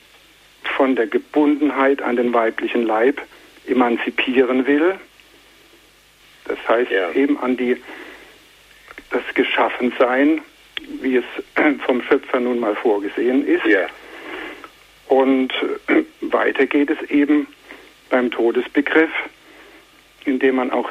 [0.76, 3.20] von der Gebundenheit an den weiblichen Leib
[3.66, 4.98] emanzipieren will.
[6.46, 7.12] Das heißt ja.
[7.12, 7.80] eben an die
[9.10, 10.40] das Geschaffensein,
[11.00, 11.24] wie es
[11.86, 13.64] vom Schöpfer nun mal vorgesehen ist.
[13.66, 13.86] Ja.
[15.08, 15.52] Und
[16.20, 17.46] weiter geht es eben
[18.10, 19.10] beim Todesbegriff,
[20.24, 20.90] indem man auch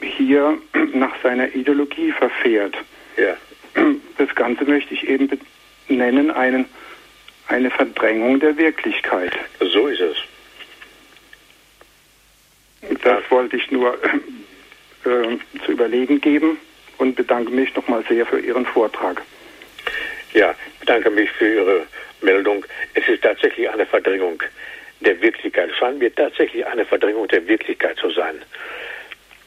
[0.00, 0.58] hier
[0.94, 2.76] nach seiner Ideologie verfährt.
[3.16, 3.36] Ja.
[4.18, 5.28] Das Ganze möchte ich eben
[5.88, 6.64] nennen, einen,
[7.48, 9.32] eine Verdrängung der Wirklichkeit.
[9.60, 10.16] So ist es.
[13.02, 13.94] Das wollte ich nur
[15.04, 15.36] äh,
[15.66, 16.56] zu überlegen geben
[16.98, 19.20] und bedanke mich nochmal sehr für Ihren Vortrag.
[20.32, 21.86] Ja, bedanke mich für Ihre
[22.22, 22.64] Meldung.
[22.94, 24.42] Es ist tatsächlich eine Verdrängung
[25.00, 25.70] der Wirklichkeit.
[25.70, 28.36] Es scheint mir tatsächlich eine Verdrängung der Wirklichkeit zu sein.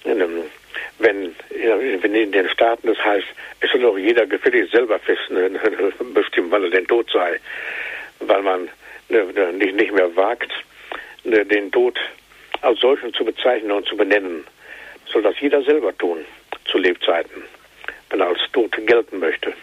[0.05, 0.43] Ähm,
[0.99, 1.35] wenn,
[2.01, 3.27] wenn in den Staaten das heißt,
[3.61, 5.21] es soll doch jeder gefällig selber fest
[6.13, 7.39] bestimmen, weil er denn tot sei,
[8.19, 8.69] weil man
[9.09, 10.51] ne, ne, nicht, nicht mehr wagt,
[11.23, 11.99] den Tod
[12.61, 14.45] als solchen zu bezeichnen und zu benennen,
[15.05, 16.25] soll das jeder selber tun,
[16.65, 17.43] zu Lebzeiten,
[18.09, 19.53] wenn er als tot gelten möchte.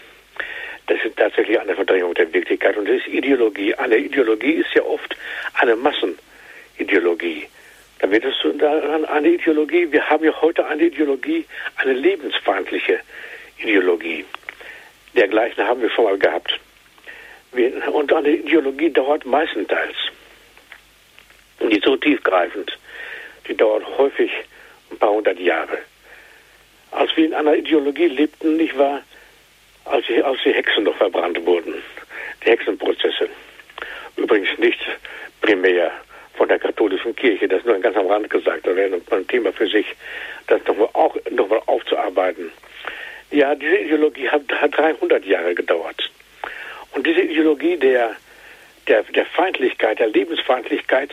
[0.87, 3.75] Das ist tatsächlich eine Verdrängung der Wirklichkeit und das ist Ideologie.
[3.75, 5.17] Eine Ideologie ist ja oft
[5.55, 7.49] eine Massenideologie.
[7.99, 13.01] Da wird es daran eine Ideologie, wir haben ja heute eine Ideologie, eine lebensfeindliche
[13.59, 14.25] Ideologie.
[15.15, 16.61] Dergleichen haben wir mal gehabt.
[17.93, 19.97] Und eine Ideologie dauert meistenteils.
[21.59, 22.79] Und die ist so tiefgreifend.
[23.49, 24.31] Die dauert häufig
[24.91, 25.79] ein paar hundert Jahre.
[26.91, 29.03] Als wir in einer Ideologie lebten, nicht wahr,
[29.87, 31.75] als die, als die Hexen noch verbrannt wurden,
[32.45, 33.29] die Hexenprozesse.
[34.17, 34.81] Übrigens nicht
[35.41, 35.93] primär
[36.37, 39.87] von der katholischen Kirche, das nur ganz am Rand gesagt, wäre ein Thema für sich,
[40.47, 41.17] das nochmal auch
[41.67, 42.53] aufzuarbeiten.
[43.31, 46.11] Ja, diese Ideologie hat, hat 300 Jahre gedauert.
[46.93, 48.17] Und diese Ideologie der,
[48.87, 51.11] der, der Feindlichkeit, der Lebensfeindlichkeit,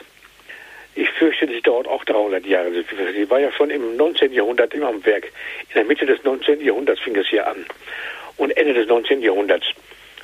[0.96, 2.72] ich fürchte, sie dauert auch 300 Jahre.
[2.72, 4.32] Sie war ja schon im 19.
[4.32, 5.26] Jahrhundert immer am Werk.
[5.70, 6.62] In der Mitte des 19.
[6.62, 7.66] Jahrhunderts fing es hier an.
[8.38, 9.22] Und Ende des 19.
[9.22, 9.66] Jahrhunderts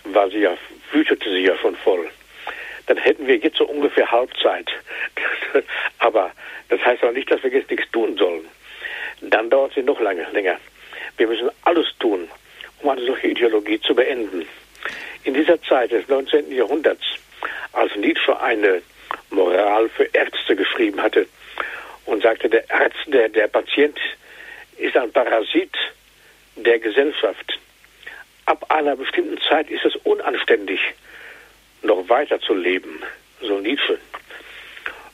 [0.04, 0.56] war sie ja,
[0.92, 2.08] wütete sie ja schon voll.
[2.90, 4.68] Dann hätten wir jetzt so ungefähr Halbzeit.
[6.00, 6.32] Aber
[6.70, 8.44] das heißt auch nicht, dass wir jetzt nichts tun sollen.
[9.22, 10.58] Dann dauert sie noch lange, länger.
[11.18, 12.28] Wir müssen alles tun,
[12.82, 14.48] um eine solche Ideologie zu beenden.
[15.24, 16.52] In dieser Zeit des 19.
[16.52, 17.04] Jahrhunderts,
[17.74, 18.82] als Nietzsche eine
[19.30, 21.28] Moral für Ärzte geschrieben hatte
[22.08, 24.00] und sagte, der Arzt, der, der Patient
[24.78, 25.78] ist ein Parasit
[26.56, 27.60] der Gesellschaft
[28.50, 30.80] ab einer bestimmten Zeit ist es unanständig,
[31.82, 33.02] noch weiter zu leben,
[33.42, 34.00] so Nietzsche.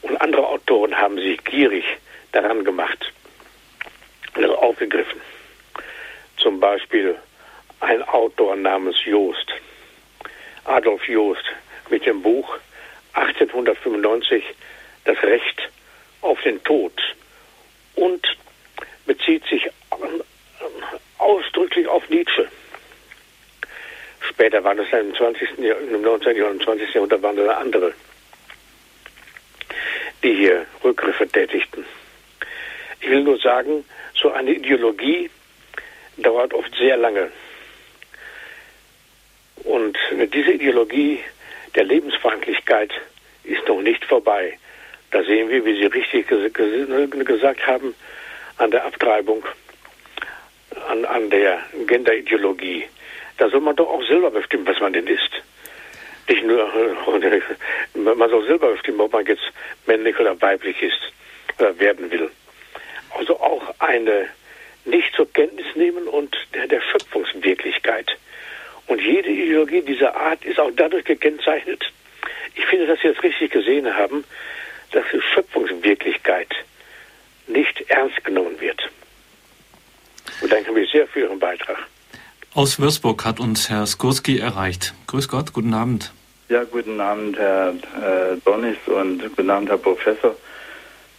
[0.01, 1.85] Und andere Autoren haben sich gierig
[2.31, 3.11] daran gemacht,
[4.33, 5.21] also aufgegriffen.
[6.37, 7.15] Zum Beispiel
[7.79, 9.51] ein Autor namens Joost,
[10.65, 11.43] Adolf Joost,
[11.89, 12.57] mit dem Buch
[13.13, 14.43] 1895
[15.05, 15.69] Das Recht
[16.21, 16.93] auf den Tod
[17.95, 18.25] und
[19.05, 19.69] bezieht sich
[21.17, 22.47] ausdrücklich auf Nietzsche.
[24.29, 25.59] Später waren es dann im 20.
[25.59, 26.41] im 19.
[26.43, 26.93] und 20.
[26.93, 27.93] Jahrhundert waren dann andere,
[30.23, 31.85] die hier Rückgriffe tätigten.
[33.01, 33.85] Ich will nur sagen,
[34.15, 35.29] so eine Ideologie
[36.17, 37.31] dauert oft sehr lange.
[39.63, 39.97] Und
[40.33, 41.19] diese Ideologie
[41.75, 42.91] der Lebensfeindlichkeit
[43.43, 44.57] ist noch nicht vorbei.
[45.11, 47.95] Da sehen wir, wie Sie richtig gesagt haben,
[48.57, 49.45] an der Abtreibung,
[50.89, 52.85] an, an der Genderideologie.
[53.37, 55.29] Da soll man doch auch selber bestimmen, was man denn ist.
[56.27, 56.69] Nicht nur,
[58.15, 59.43] man soll selber bestimmen, ob man jetzt
[59.85, 60.99] männlich oder weiblich ist
[61.59, 62.29] oder werden will.
[63.17, 64.27] Also auch eine
[64.85, 68.17] nicht zur Kenntnis nehmen und der, der Schöpfungswirklichkeit.
[68.87, 71.91] Und jede Ideologie dieser Art ist auch dadurch gekennzeichnet.
[72.55, 74.23] Ich finde, dass Sie das richtig gesehen haben,
[74.91, 76.53] dass die Schöpfungswirklichkeit
[77.47, 78.89] nicht ernst genommen wird.
[80.41, 81.87] Und danke mir sehr für Ihren Beitrag.
[82.55, 84.93] Aus Würzburg hat uns Herr Skurski erreicht.
[85.07, 86.13] Grüß Gott, guten Abend.
[86.47, 90.33] Ja, guten Abend, Herr äh, Donis und guten Abend, Herr Professor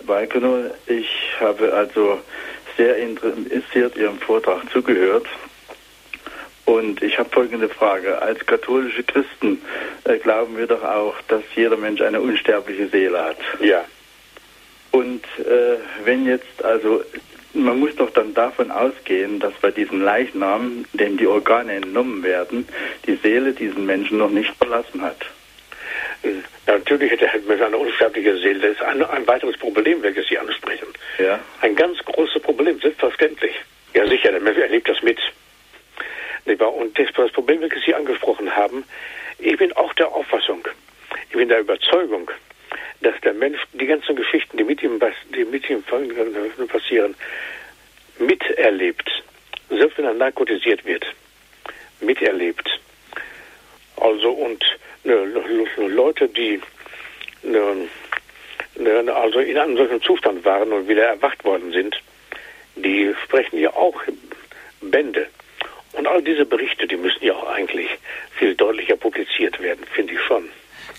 [0.07, 0.71] Weikenow.
[0.87, 1.07] Ich
[1.39, 2.21] habe also
[2.79, 5.27] sehr interessiert Ihrem Vortrag zugehört.
[6.65, 8.23] Und ich habe folgende Frage.
[8.23, 9.61] Als katholische Christen
[10.05, 13.37] äh, glauben wir doch auch, dass jeder Mensch eine unsterbliche Seele hat.
[13.61, 13.85] Ja.
[14.91, 17.03] Und äh, wenn jetzt also
[17.57, 22.69] man muss doch dann davon ausgehen, dass bei diesem Leichnam, dem die Organe entnommen werden,
[23.07, 25.27] die Seele diesen Menschen noch nicht verlassen hat.
[26.23, 26.31] Ja,
[26.67, 28.61] natürlich hätte mit einer unsterblichen Seele.
[28.61, 30.89] Das ist ein, ein weiteres Problem, welches Sie ansprechen.
[31.19, 31.39] Ja.
[31.61, 33.55] Ein ganz großes Problem, selbstverständlich.
[33.95, 35.19] Ja, sicher, der Mensch erlebt das mit.
[36.47, 38.85] Und das Problem, welches Sie angesprochen haben,
[39.39, 40.67] ich bin auch der Auffassung,
[41.29, 42.31] ich bin der Überzeugung,
[43.01, 45.01] dass der Mensch die ganzen Geschichten, die mit ihm,
[45.35, 45.83] die mit ihm
[46.69, 47.15] passieren,
[48.19, 49.11] miterlebt.
[49.69, 51.05] Selbst wenn er narkotisiert wird,
[52.01, 52.81] miterlebt.
[53.97, 54.65] Also und
[55.05, 56.61] ne, ne, Leute, die
[57.43, 57.89] ne,
[58.77, 61.97] ne, also in einem solchen Zustand waren und wieder erwacht worden sind,
[62.77, 64.03] die sprechen ja auch
[64.81, 65.27] Bände.
[65.93, 67.89] Und all diese Berichte, die müssen ja auch eigentlich
[68.39, 70.51] viel deutlicher publiziert werden, finde ich schon.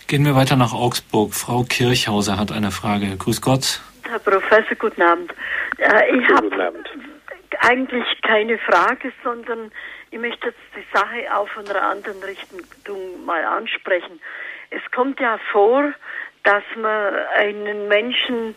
[0.07, 1.33] Gehen wir weiter nach Augsburg.
[1.33, 3.17] Frau Kirchhauser hat eine Frage.
[3.17, 3.81] Grüß Gott.
[4.09, 5.33] Herr Professor, guten Abend.
[5.79, 6.73] Äh, ich habe
[7.59, 9.69] eigentlich keine Frage, sondern
[10.11, 14.21] ich möchte jetzt die Sache auch von einer anderen Richtung mal ansprechen.
[14.69, 15.91] Es kommt ja vor,
[16.43, 18.55] dass man einen Menschen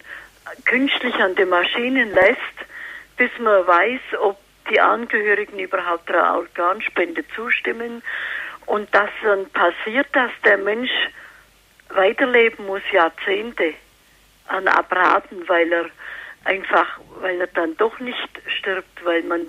[0.66, 2.38] künstlich an die Maschinen lässt,
[3.16, 4.38] bis man weiß, ob
[4.70, 8.04] die Angehörigen überhaupt der Organspende zustimmen
[8.66, 10.92] und dass dann passiert, dass der Mensch
[11.94, 13.74] weiterleben muss Jahrzehnte
[14.48, 15.86] an Apparaten, weil er
[16.44, 19.46] einfach, weil er dann doch nicht stirbt, weil man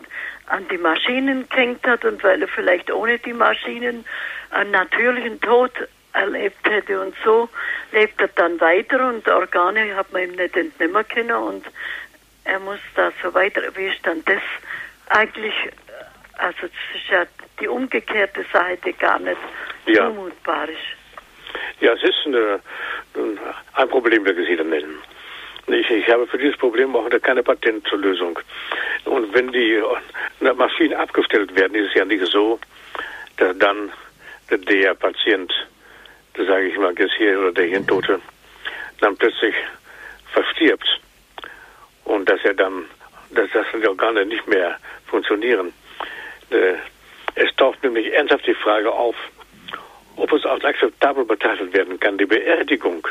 [0.47, 4.05] an die Maschinen gehängt hat und weil er vielleicht ohne die Maschinen
[4.51, 5.72] einen natürlichen Tod
[6.13, 7.47] erlebt hätte und so
[7.93, 11.65] lebt er dann weiter und Organe hat man ihm nicht entnehmen können und
[12.43, 13.61] er muss da so weiter.
[13.76, 14.41] Wie ist dann das
[15.09, 15.53] eigentlich,
[16.38, 17.26] also das ist ja
[17.61, 19.38] die umgekehrte Seite, die gar nicht
[19.85, 20.07] ja.
[20.07, 21.01] zumutbar ist.
[21.80, 22.60] Ja, es ist eine,
[23.73, 24.99] ein Problem, welches da nennen.
[25.68, 28.38] Ich, ich habe für dieses Problem auch keine Patentlösung.
[29.06, 29.82] Und wenn die
[30.40, 32.60] Maschinen abgestellt werden, ist es ja nicht so,
[33.38, 33.91] dass dann
[34.49, 35.53] der Patient,
[36.36, 38.19] sage ich mal jetzt hier, oder der Hirntote,
[38.99, 39.56] dann plötzlich
[40.34, 40.99] verstirbt.
[42.03, 42.86] Und dass er dann,
[43.30, 45.73] dass das die Organe nicht mehr funktionieren.
[46.49, 46.73] Äh,
[47.36, 49.15] es taucht nämlich ernsthaft die Frage auf,
[50.22, 53.07] ob es als akzeptabel betrachtet werden kann, die Beerdigung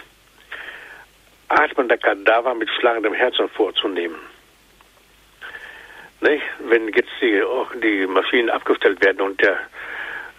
[1.49, 4.21] atmender Kadaver mit schlagendem Herzen vorzunehmen.
[6.21, 6.45] Nicht?
[6.61, 7.43] Wenn jetzt die,
[7.83, 9.59] die Maschinen abgestellt werden und der,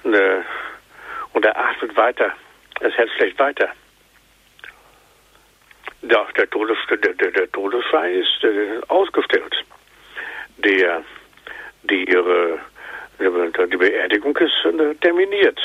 [0.06, 0.46] ne,
[1.34, 2.32] und er atmet weiter,
[2.80, 3.70] das Herz schlägt weiter.
[6.04, 9.56] Der, der, Todes, der, der, der Todesschein ist äh, ausgestellt.
[10.58, 11.04] Der,
[11.84, 12.60] die, ihre,
[13.20, 15.60] die Beerdigung ist äh, terminiert.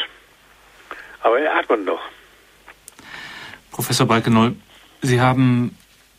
[1.26, 1.98] Aber er atmet noch.
[3.72, 4.54] Professor Balkenoll,
[5.02, 5.76] Sie haben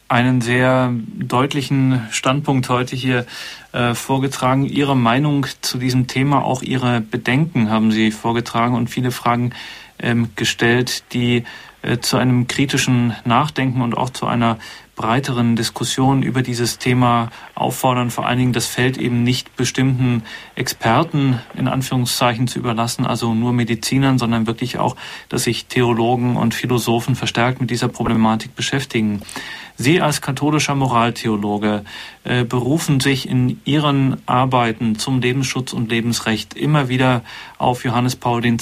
[0.09, 3.25] einen sehr deutlichen Standpunkt heute hier
[3.71, 4.65] äh, vorgetragen.
[4.65, 9.53] Ihre Meinung zu diesem Thema, auch Ihre Bedenken haben Sie vorgetragen und viele Fragen
[9.97, 11.45] ähm, gestellt, die
[11.83, 14.59] äh, zu einem kritischen Nachdenken und auch zu einer
[14.97, 20.23] breiteren Diskussion über dieses Thema auffordern, vor allen Dingen das Feld eben nicht bestimmten
[20.55, 24.97] Experten in Anführungszeichen zu überlassen, also nur Medizinern, sondern wirklich auch,
[25.29, 29.21] dass sich Theologen und Philosophen verstärkt mit dieser Problematik beschäftigen.
[29.79, 31.83] Sie als katholischer Moraltheologe
[32.23, 37.21] äh, berufen sich in Ihren Arbeiten zum Lebensschutz und Lebensrecht immer wieder
[37.57, 38.57] auf Johannes Paul II.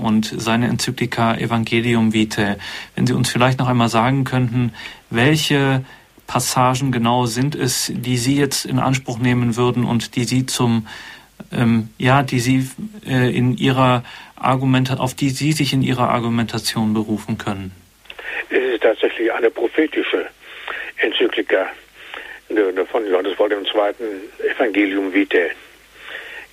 [0.00, 2.56] und seine Enzyklika Evangelium Vitae.
[2.94, 4.72] Wenn Sie uns vielleicht noch einmal sagen könnten,
[5.10, 5.84] welche
[6.26, 10.86] Passagen genau sind es, die Sie jetzt in Anspruch nehmen würden und die Sie zum
[11.52, 12.68] ähm, ja, die Sie
[13.06, 14.02] äh, in Ihrer
[14.36, 17.72] Argument, auf die Sie sich in Ihrer Argumentation berufen können?
[18.50, 20.26] Es ist tatsächlich eine prophetische
[20.98, 21.66] Enzyklika
[22.90, 24.48] von Johannes Paul II.
[24.50, 25.50] Evangelium Vitae.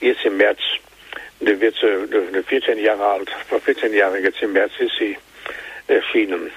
[0.01, 0.59] Jetzt im März,
[1.45, 5.17] der wird sie 14 Jahre alt, vor 14 Jahren jetzt im März ist sie
[5.87, 6.51] erschienen.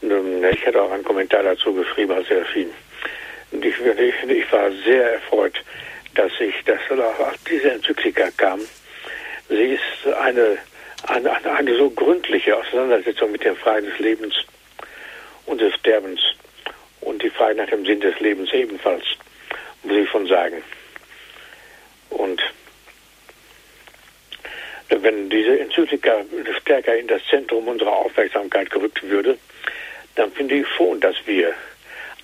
[0.00, 2.70] Ich hatte auch einen Kommentar dazu geschrieben, als er erschien.
[3.52, 5.54] Und ich, ich, ich war sehr erfreut,
[6.14, 8.60] dass ich, dass auch diese Enzyklika kam.
[9.48, 10.58] Sie ist eine,
[11.06, 14.34] eine, eine so gründliche Auseinandersetzung mit den Fragen des Lebens
[15.46, 16.20] und des Sterbens
[17.00, 19.04] und die Frage nach dem Sinn des Lebens ebenfalls,
[19.82, 20.62] muss ich schon sagen.
[22.10, 22.42] Und
[25.00, 26.22] wenn diese Enzyklika
[26.60, 29.38] stärker in das Zentrum unserer Aufmerksamkeit gerückt würde,
[30.16, 31.54] dann finde ich schon, dass wir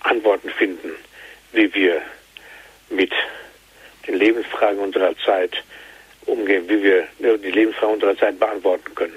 [0.01, 0.91] Antworten finden,
[1.53, 2.03] wie wir
[2.91, 3.13] mit
[4.07, 5.63] den Lebensfragen unserer Zeit
[6.27, 9.15] umgehen, wie wir die Lebensfragen unserer Zeit beantworten können.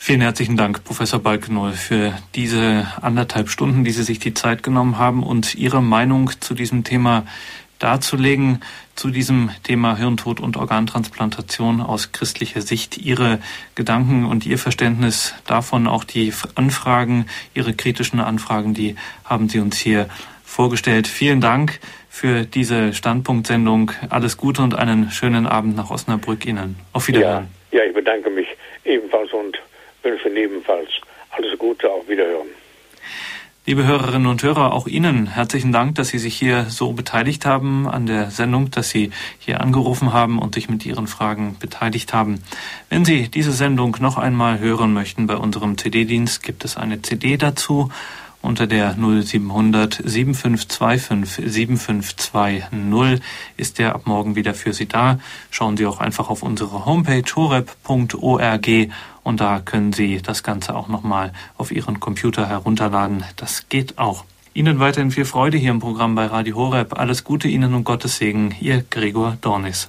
[0.00, 4.96] Vielen herzlichen Dank, Professor Balkenoll, für diese anderthalb Stunden, die Sie sich die Zeit genommen
[4.96, 7.26] haben und Ihre Meinung zu diesem Thema
[7.78, 8.60] darzulegen,
[8.94, 12.98] zu diesem Thema Hirntod und Organtransplantation aus christlicher Sicht.
[12.98, 13.38] Ihre
[13.74, 19.78] Gedanken und Ihr Verständnis davon, auch die Anfragen, Ihre kritischen Anfragen, die haben Sie uns
[19.78, 20.08] hier
[20.44, 21.06] vorgestellt.
[21.06, 21.78] Vielen Dank
[22.08, 23.92] für diese Standpunktsendung.
[24.10, 26.76] Alles Gute und einen schönen Abend nach Osnabrück Ihnen.
[26.92, 27.48] Auf Wiederhören.
[27.70, 28.48] Ja, ja ich bedanke mich
[28.84, 29.56] ebenfalls und
[30.02, 30.88] wünsche ebenfalls
[31.30, 32.48] alles Gute, auf Wiederhören.
[33.68, 37.86] Liebe Hörerinnen und Hörer, auch Ihnen herzlichen Dank, dass Sie sich hier so beteiligt haben
[37.86, 42.42] an der Sendung, dass Sie hier angerufen haben und sich mit Ihren Fragen beteiligt haben.
[42.88, 47.36] Wenn Sie diese Sendung noch einmal hören möchten bei unserem CD-Dienst, gibt es eine CD
[47.36, 47.90] dazu
[48.42, 53.20] unter der 0700 7525 7520
[53.56, 55.18] ist der ab morgen wieder für Sie da.
[55.50, 58.68] Schauen Sie auch einfach auf unsere Homepage horeb.org
[59.22, 63.24] und da können Sie das Ganze auch nochmal auf Ihren Computer herunterladen.
[63.36, 64.24] Das geht auch.
[64.54, 66.98] Ihnen weiterhin viel Freude hier im Programm bei Radio Horeb.
[66.98, 68.54] Alles Gute Ihnen und Gottes Segen.
[68.60, 69.88] Ihr Gregor Dornis.